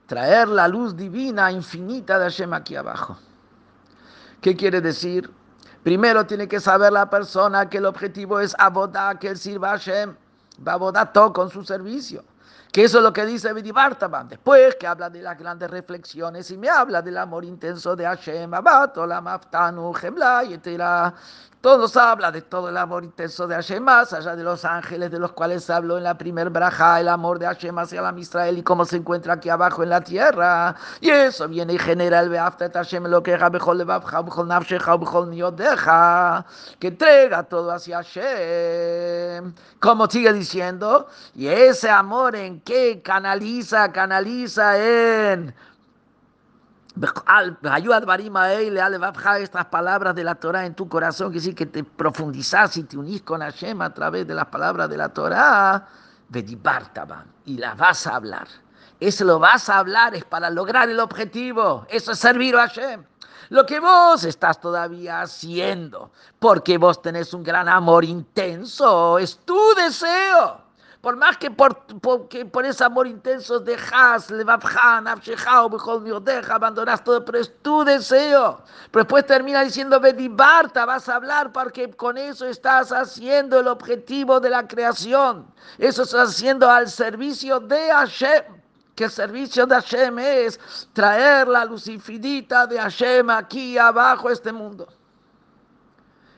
Traer 0.06 0.48
la 0.48 0.66
luz 0.66 0.96
divina 0.96 1.52
infinita 1.52 2.18
de 2.18 2.24
Hashem 2.24 2.52
aquí 2.52 2.74
abajo. 2.74 3.16
¿Qué 4.40 4.56
quiere 4.56 4.80
decir? 4.80 5.30
Primero 5.84 6.26
tiene 6.26 6.48
que 6.48 6.58
saber 6.58 6.92
la 6.92 7.08
persona 7.08 7.68
que 7.68 7.78
el 7.78 7.86
objetivo 7.86 8.40
es 8.40 8.54
abodar, 8.58 9.18
que 9.18 9.28
él 9.28 9.38
sirva 9.38 9.68
a 9.68 9.78
Hashem. 9.78 10.14
Va 10.66 10.72
a 10.72 10.74
abodar 10.74 11.12
todo 11.12 11.32
con 11.32 11.50
su 11.50 11.64
servicio 11.64 12.24
que 12.72 12.84
eso 12.84 12.98
es 12.98 13.04
lo 13.04 13.12
que 13.12 13.26
dice 13.26 13.52
Vidi 13.52 13.72
Después 14.28 14.76
que 14.76 14.86
habla 14.86 15.10
de 15.10 15.22
las 15.22 15.38
grandes 15.38 15.70
reflexiones 15.70 16.50
y 16.50 16.56
me 16.56 16.68
habla 16.68 17.02
del 17.02 17.16
amor 17.16 17.44
intenso 17.44 17.96
de 17.96 18.04
Hashem, 18.04 18.52
Abato, 18.54 19.06
la 19.06 19.20
Maftanu, 19.20 19.92
Gemla, 19.92 20.44
y 21.60 21.62
todos 21.62 21.94
habla 21.96 22.32
de 22.32 22.40
todo 22.40 22.70
el 22.70 22.76
amor 22.78 23.04
intenso 23.04 23.46
de 23.46 23.54
Hashem, 23.54 23.86
allá 23.86 24.34
de 24.34 24.42
los 24.42 24.64
ángeles 24.64 25.10
de 25.10 25.18
los 25.18 25.32
cuales 25.32 25.68
habló 25.68 25.98
en 25.98 26.04
la 26.04 26.16
primer 26.16 26.48
braja, 26.48 27.00
el 27.00 27.08
amor 27.08 27.38
de 27.38 27.46
Hashem 27.46 27.78
hacia 27.78 28.00
la 28.00 28.18
Israel 28.18 28.56
y 28.56 28.62
cómo 28.62 28.86
se 28.86 28.96
encuentra 28.96 29.34
aquí 29.34 29.50
abajo 29.50 29.82
en 29.82 29.90
la 29.90 30.00
tierra. 30.00 30.74
Y 31.02 31.10
eso 31.10 31.46
viene 31.48 31.74
y 31.74 31.78
genera 31.78 32.20
el 32.20 32.30
Beaftet 32.30 32.72
Hashem, 32.72 33.04
lo 33.08 33.22
que 33.22 33.36
que 36.78 36.88
entrega 36.88 37.42
todo 37.42 37.72
hacia 37.72 37.96
Hashem. 37.96 39.54
Como 39.80 40.06
sigue 40.06 40.32
diciendo, 40.32 41.08
y 41.34 41.46
ese 41.46 41.90
amor 41.90 42.36
en 42.36 42.60
qué 42.60 43.02
canaliza, 43.02 43.92
canaliza 43.92 44.78
en 44.78 45.54
estas 49.38 49.66
palabras 49.66 50.14
de 50.14 50.24
la 50.24 50.34
Torah 50.34 50.66
en 50.66 50.74
tu 50.74 50.88
corazón, 50.88 51.30
que 51.30 51.38
decir 51.38 51.54
que 51.54 51.66
te 51.66 51.84
profundizas 51.84 52.76
y 52.76 52.84
te 52.84 52.96
unís 52.96 53.22
con 53.22 53.40
Hashem 53.40 53.80
a 53.80 53.94
través 53.94 54.26
de 54.26 54.34
las 54.34 54.46
palabras 54.46 54.88
de 54.88 54.96
la 54.96 55.08
Torah, 55.08 55.86
y 57.44 57.58
la 57.58 57.74
vas 57.74 58.06
a 58.06 58.16
hablar. 58.16 58.48
Eso 58.98 59.24
lo 59.24 59.38
vas 59.38 59.68
a 59.68 59.78
hablar 59.78 60.14
es 60.14 60.24
para 60.24 60.50
lograr 60.50 60.88
el 60.90 61.00
objetivo. 61.00 61.86
Eso 61.88 62.12
es 62.12 62.18
servir 62.18 62.54
a 62.56 62.68
Hashem. 62.68 63.04
Lo 63.48 63.66
que 63.66 63.80
vos 63.80 64.24
estás 64.24 64.60
todavía 64.60 65.22
haciendo, 65.22 66.12
porque 66.38 66.78
vos 66.78 67.02
tenés 67.02 67.34
un 67.34 67.42
gran 67.42 67.68
amor 67.68 68.04
intenso, 68.04 69.18
es 69.18 69.38
tu 69.44 69.58
deseo 69.74 70.59
por 71.00 71.16
más 71.16 71.38
que 71.38 71.50
por, 71.50 71.84
por 72.50 72.66
ese 72.66 72.84
amor 72.84 73.06
intenso 73.06 73.58
dejas, 73.58 74.30
levabjan, 74.30 75.08
abshejao, 75.08 75.70
deja, 76.20 76.54
abandonas 76.54 77.02
todo, 77.02 77.24
pero 77.24 77.38
es 77.38 77.52
tu 77.62 77.84
deseo. 77.84 78.62
Pero 78.90 79.04
después 79.04 79.26
termina 79.26 79.62
diciendo, 79.62 79.98
Bedibarta, 79.98 80.84
vas 80.84 81.08
a 81.08 81.16
hablar 81.16 81.52
porque 81.52 81.90
con 81.90 82.18
eso 82.18 82.44
estás 82.46 82.92
haciendo 82.92 83.60
el 83.60 83.68
objetivo 83.68 84.40
de 84.40 84.50
la 84.50 84.68
creación. 84.68 85.46
Eso 85.78 86.02
estás 86.02 86.30
haciendo 86.30 86.70
al 86.70 86.88
servicio 86.88 87.60
de 87.60 87.90
Hashem 87.90 88.60
que 88.94 89.04
el 89.04 89.10
servicio 89.10 89.66
de 89.66 89.76
Hashem 89.76 90.18
es 90.18 90.60
traer 90.92 91.48
la 91.48 91.64
luz 91.64 91.86
infinita 91.88 92.66
de 92.66 92.78
Hashem 92.78 93.30
aquí 93.30 93.78
abajo 93.78 94.28
este 94.28 94.52
mundo. 94.52 94.86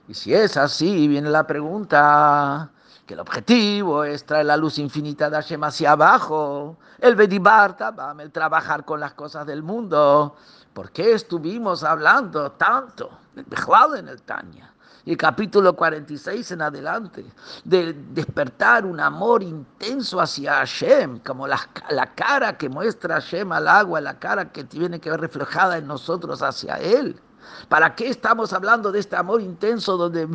Y 0.07 0.15
si 0.15 0.33
es 0.33 0.57
así, 0.57 1.09
viene 1.09 1.29
la 1.29 1.45
pregunta, 1.45 2.71
el 3.13 3.21
objetivo 3.21 4.05
es 4.05 4.25
traer 4.25 4.47
la 4.47 4.57
luz 4.57 4.79
infinita 4.79 5.29
de 5.29 5.37
Hashem 5.37 5.63
hacia 5.65 5.93
abajo, 5.93 6.77
el 6.99 7.17
Bedibarta, 7.17 7.95
el 8.19 8.31
trabajar 8.33 8.85
con 8.85 9.01
las 9.01 9.15
cosas 9.15 9.47
del 9.47 9.63
mundo. 9.63 10.37
¿Por 10.73 10.91
qué 10.91 11.13
estuvimos 11.13 11.85
hablando 11.85 12.53
tanto 12.53 13.11
en 13.37 14.09
el 14.09 14.23
Tanya? 14.23 14.73
Y 15.05 15.11
el 15.11 15.17
capítulo 15.17 15.75
46 15.75 16.53
en 16.53 16.63
adelante, 16.63 17.25
de 17.65 17.93
despertar 17.93 18.87
un 18.87 19.01
amor 19.01 19.43
intenso 19.43 20.21
hacia 20.21 20.55
Hashem, 20.55 21.19
como 21.21 21.49
la, 21.49 21.59
la 21.91 22.15
cara 22.15 22.57
que 22.57 22.69
muestra 22.69 23.17
Hashem 23.17 23.51
al 23.51 23.67
agua, 23.67 24.01
la 24.01 24.19
cara 24.19 24.53
que 24.53 24.63
tiene 24.63 25.01
que 25.01 25.11
ver 25.11 25.21
reflejada 25.21 25.77
en 25.77 25.89
nosotros 25.89 26.41
hacia 26.41 26.77
Él. 26.77 27.21
¿Para 27.69 27.95
qué 27.95 28.09
estamos 28.09 28.53
hablando 28.53 28.93
de 28.93 29.01
este 29.01 29.17
amor 29.17 29.41
intenso 29.41 29.97
donde 29.97 30.29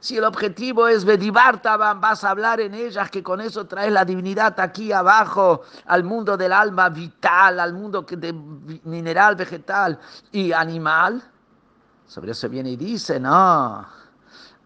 si 0.00 0.16
el 0.16 0.24
objetivo 0.24 0.88
es 0.88 1.04
Bedibartaban, 1.04 2.00
vas 2.00 2.24
a 2.24 2.30
hablar 2.30 2.60
en 2.60 2.74
ellas, 2.74 3.10
que 3.10 3.22
con 3.22 3.40
eso 3.40 3.66
traes 3.66 3.92
la 3.92 4.04
divinidad 4.04 4.58
aquí 4.60 4.92
abajo, 4.92 5.62
al 5.86 6.04
mundo 6.04 6.36
del 6.36 6.52
alma 6.52 6.88
vital, 6.88 7.60
al 7.60 7.72
mundo 7.72 8.02
de 8.02 8.32
mineral, 8.84 9.36
vegetal 9.36 9.98
y 10.30 10.52
animal? 10.52 11.22
Sobre 12.06 12.32
eso 12.32 12.48
viene 12.48 12.70
y 12.70 12.76
dice, 12.76 13.18
no, 13.18 13.86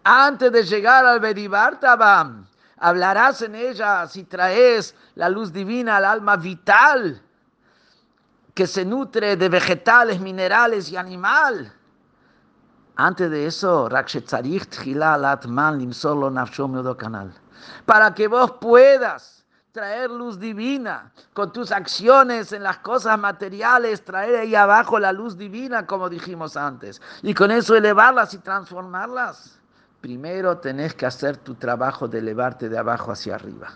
antes 0.05 0.53
de 0.53 0.63
llegar 0.63 1.05
al 1.05 1.21
Bedibartaban, 1.21 2.49
hablarás 2.79 3.43
en 3.43 3.55
ellas 3.55 4.15
y 4.17 4.25
traes 4.25 4.95
la 5.15 5.29
luz 5.29 5.53
divina 5.53 5.97
al 5.97 6.05
alma 6.05 6.37
vital 6.37 7.23
que 8.57 8.67
se 8.67 8.87
nutre 8.87 9.37
de 9.37 9.51
vegetales, 9.51 10.19
minerales 10.19 10.91
y 10.91 10.97
animal. 10.97 11.71
Antes 12.97 13.31
de 13.31 13.47
eso. 13.47 13.87
Para 17.85 18.15
que 18.15 18.27
vos 18.27 18.53
puedas 18.59 19.45
traer 19.73 20.11
luz 20.11 20.41
divina 20.41 21.13
con 21.35 21.53
tus 21.53 21.71
acciones 21.71 22.51
en 22.53 22.63
las 22.63 22.79
cosas 22.79 23.19
materiales, 23.19 24.03
traer 24.03 24.37
ahí 24.37 24.55
abajo 24.55 24.99
la 24.99 25.13
luz 25.13 25.37
divina, 25.37 25.87
como 25.87 26.09
dijimos 26.09 26.57
antes, 26.57 27.03
y 27.23 27.35
con 27.35 27.51
eso 27.51 27.77
elevarlas 27.77 28.33
y 28.33 28.39
transformarlas. 28.39 29.61
Primero 30.01 30.57
tenés 30.57 30.95
que 30.95 31.05
hacer 31.05 31.37
tu 31.37 31.57
trabajo 31.57 32.09
de 32.09 32.21
elevarte 32.21 32.71
de 32.71 32.79
abajo 32.79 33.13
hacia 33.13 33.35
arriba. 33.35 33.75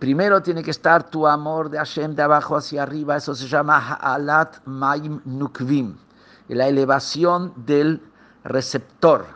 Primero 0.00 0.40
tiene 0.40 0.62
que 0.62 0.70
estar 0.70 1.10
tu 1.10 1.26
amor 1.26 1.68
de 1.68 1.76
Hashem 1.76 2.14
de 2.14 2.22
abajo 2.22 2.56
hacia 2.56 2.84
arriba, 2.84 3.18
eso 3.18 3.34
se 3.34 3.46
llama 3.46 3.76
Ha'alat 3.76 4.64
Maim 4.64 5.20
Nukvim, 5.26 5.94
la 6.48 6.68
elevación 6.68 7.52
del 7.66 8.02
receptor. 8.42 9.26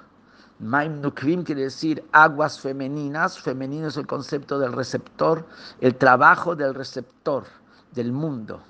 Maim 0.60 1.02
Nukvim 1.02 1.44
quiere 1.44 1.64
decir 1.64 2.02
aguas 2.12 2.58
femeninas, 2.58 3.38
femenino 3.38 3.88
es 3.88 3.98
el 3.98 4.06
concepto 4.06 4.58
del 4.58 4.72
receptor, 4.72 5.46
el 5.82 5.96
trabajo 5.96 6.56
del 6.56 6.74
receptor 6.74 7.44
del 7.92 8.10
mundo, 8.10 8.62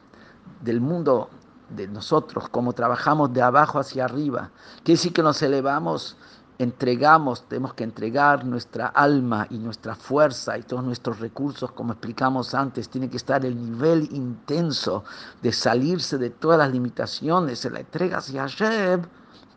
del 0.63 0.81
mundo 0.81 1.31
de 1.69 1.87
nosotros, 1.87 2.49
como 2.49 2.73
trabajamos 2.73 3.33
de 3.33 3.43
abajo 3.43 3.79
hacia 3.79 4.07
arriba. 4.07 4.51
Quiere 4.79 4.99
decir 4.99 5.13
que 5.13 5.23
nos 5.23 5.41
elevamos 5.43 6.17
entregamos, 6.59 7.49
tenemos 7.49 7.75
que 7.75 7.85
entregar 7.85 8.45
nuestra 8.45 8.87
alma 8.87 9.47
y 9.51 9.59
nuestra 9.59 9.95
fuerza 9.95 10.57
y 10.57 10.63
todos 10.63 10.85
nuestros 10.85 11.19
recursos, 11.21 11.73
como 11.73 11.93
explicamos 11.93 12.55
antes, 12.55 12.89
tiene 12.89 13.11
que 13.11 13.17
estar 13.17 13.45
el 13.45 13.57
nivel 13.57 14.09
intenso 14.13 15.05
de 15.43 15.53
salirse 15.53 16.19
de 16.19 16.31
todas 16.31 16.59
las 16.59 16.71
limitaciones, 16.71 17.59
se 17.59 17.71
la 17.71 17.81
entrega 17.81 18.19
hacia 18.19 18.43
Hashem 18.43 19.03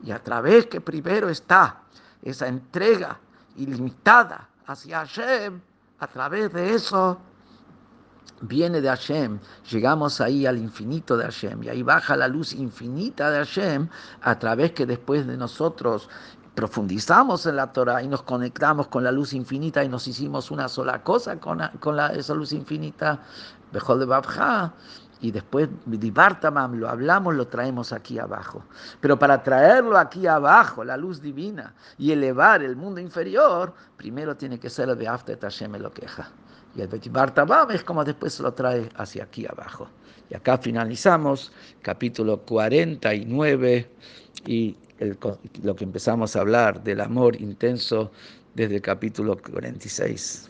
y 0.03 0.11
a 0.11 0.23
través 0.23 0.67
que 0.67 0.81
primero 0.81 1.29
está 1.29 1.81
esa 2.21 2.47
entrega 2.47 3.19
ilimitada 3.57 4.49
hacia 4.65 4.99
Hashem, 4.99 5.61
a 5.99 6.07
través 6.07 6.51
de 6.53 6.73
eso 6.73 7.19
viene 8.41 8.81
de 8.81 8.89
Hashem, 8.89 9.39
llegamos 9.69 10.21
ahí 10.21 10.45
al 10.45 10.57
infinito 10.57 11.17
de 11.17 11.23
Hashem 11.23 11.63
y 11.63 11.69
ahí 11.69 11.83
baja 11.83 12.15
la 12.15 12.27
luz 12.27 12.53
infinita 12.53 13.31
de 13.31 13.37
Hashem 13.39 13.89
a 14.21 14.37
través 14.37 14.73
que 14.73 14.85
después 14.85 15.25
de 15.25 15.37
nosotros 15.37 16.09
profundizamos 16.57 17.45
en 17.45 17.55
la 17.55 17.71
Torah 17.71 18.01
y 18.01 18.07
nos 18.07 18.23
conectamos 18.23 18.87
con 18.87 19.03
la 19.03 19.11
luz 19.11 19.31
infinita 19.33 19.83
y 19.83 19.89
nos 19.89 20.07
hicimos 20.07 20.49
una 20.49 20.67
sola 20.67 21.03
cosa 21.03 21.39
con, 21.39 21.61
con 21.79 21.99
esa 21.99 22.33
luz 22.33 22.51
infinita, 22.51 23.21
Bejol 23.71 23.99
de 23.99 24.05
Babja, 24.07 24.73
y 25.21 25.29
después 25.29 25.69
Dibartamam, 25.85 26.73
lo 26.79 26.89
hablamos, 26.89 27.35
lo 27.35 27.45
traemos 27.45 27.93
aquí 27.93 28.17
abajo. 28.17 28.63
Pero 28.99 29.19
para 29.19 29.43
traerlo 29.43 29.99
aquí 29.99 30.25
abajo, 30.25 30.83
la 30.83 30.97
luz 30.97 31.21
divina, 31.21 31.75
y 31.99 32.11
elevar 32.11 32.63
el 32.63 32.75
mundo 32.75 32.99
inferior, 32.99 33.75
primero 33.95 34.35
tiene 34.35 34.59
que 34.59 34.71
ser 34.71 34.89
el 34.89 34.95
Beafta 34.95 35.37
Tashem 35.37 35.75
lo 35.75 35.93
queja. 35.93 36.27
Y 36.75 36.81
el 36.81 36.89
Dibartamam 36.89 37.69
es 37.69 37.83
como 37.83 38.03
después 38.03 38.39
lo 38.39 38.51
trae 38.55 38.89
hacia 38.95 39.25
aquí 39.25 39.45
abajo. 39.45 39.87
Y 40.31 40.35
acá 40.35 40.57
finalizamos 40.57 41.51
capítulo 41.83 42.39
49 42.41 43.91
y 44.47 44.75
lo 45.63 45.75
que 45.75 45.83
empezamos 45.83 46.35
a 46.35 46.41
hablar 46.41 46.83
del 46.83 47.01
amor 47.01 47.39
intenso 47.39 48.11
desde 48.55 48.75
el 48.75 48.81
capítulo 48.81 49.37
46. 49.37 50.49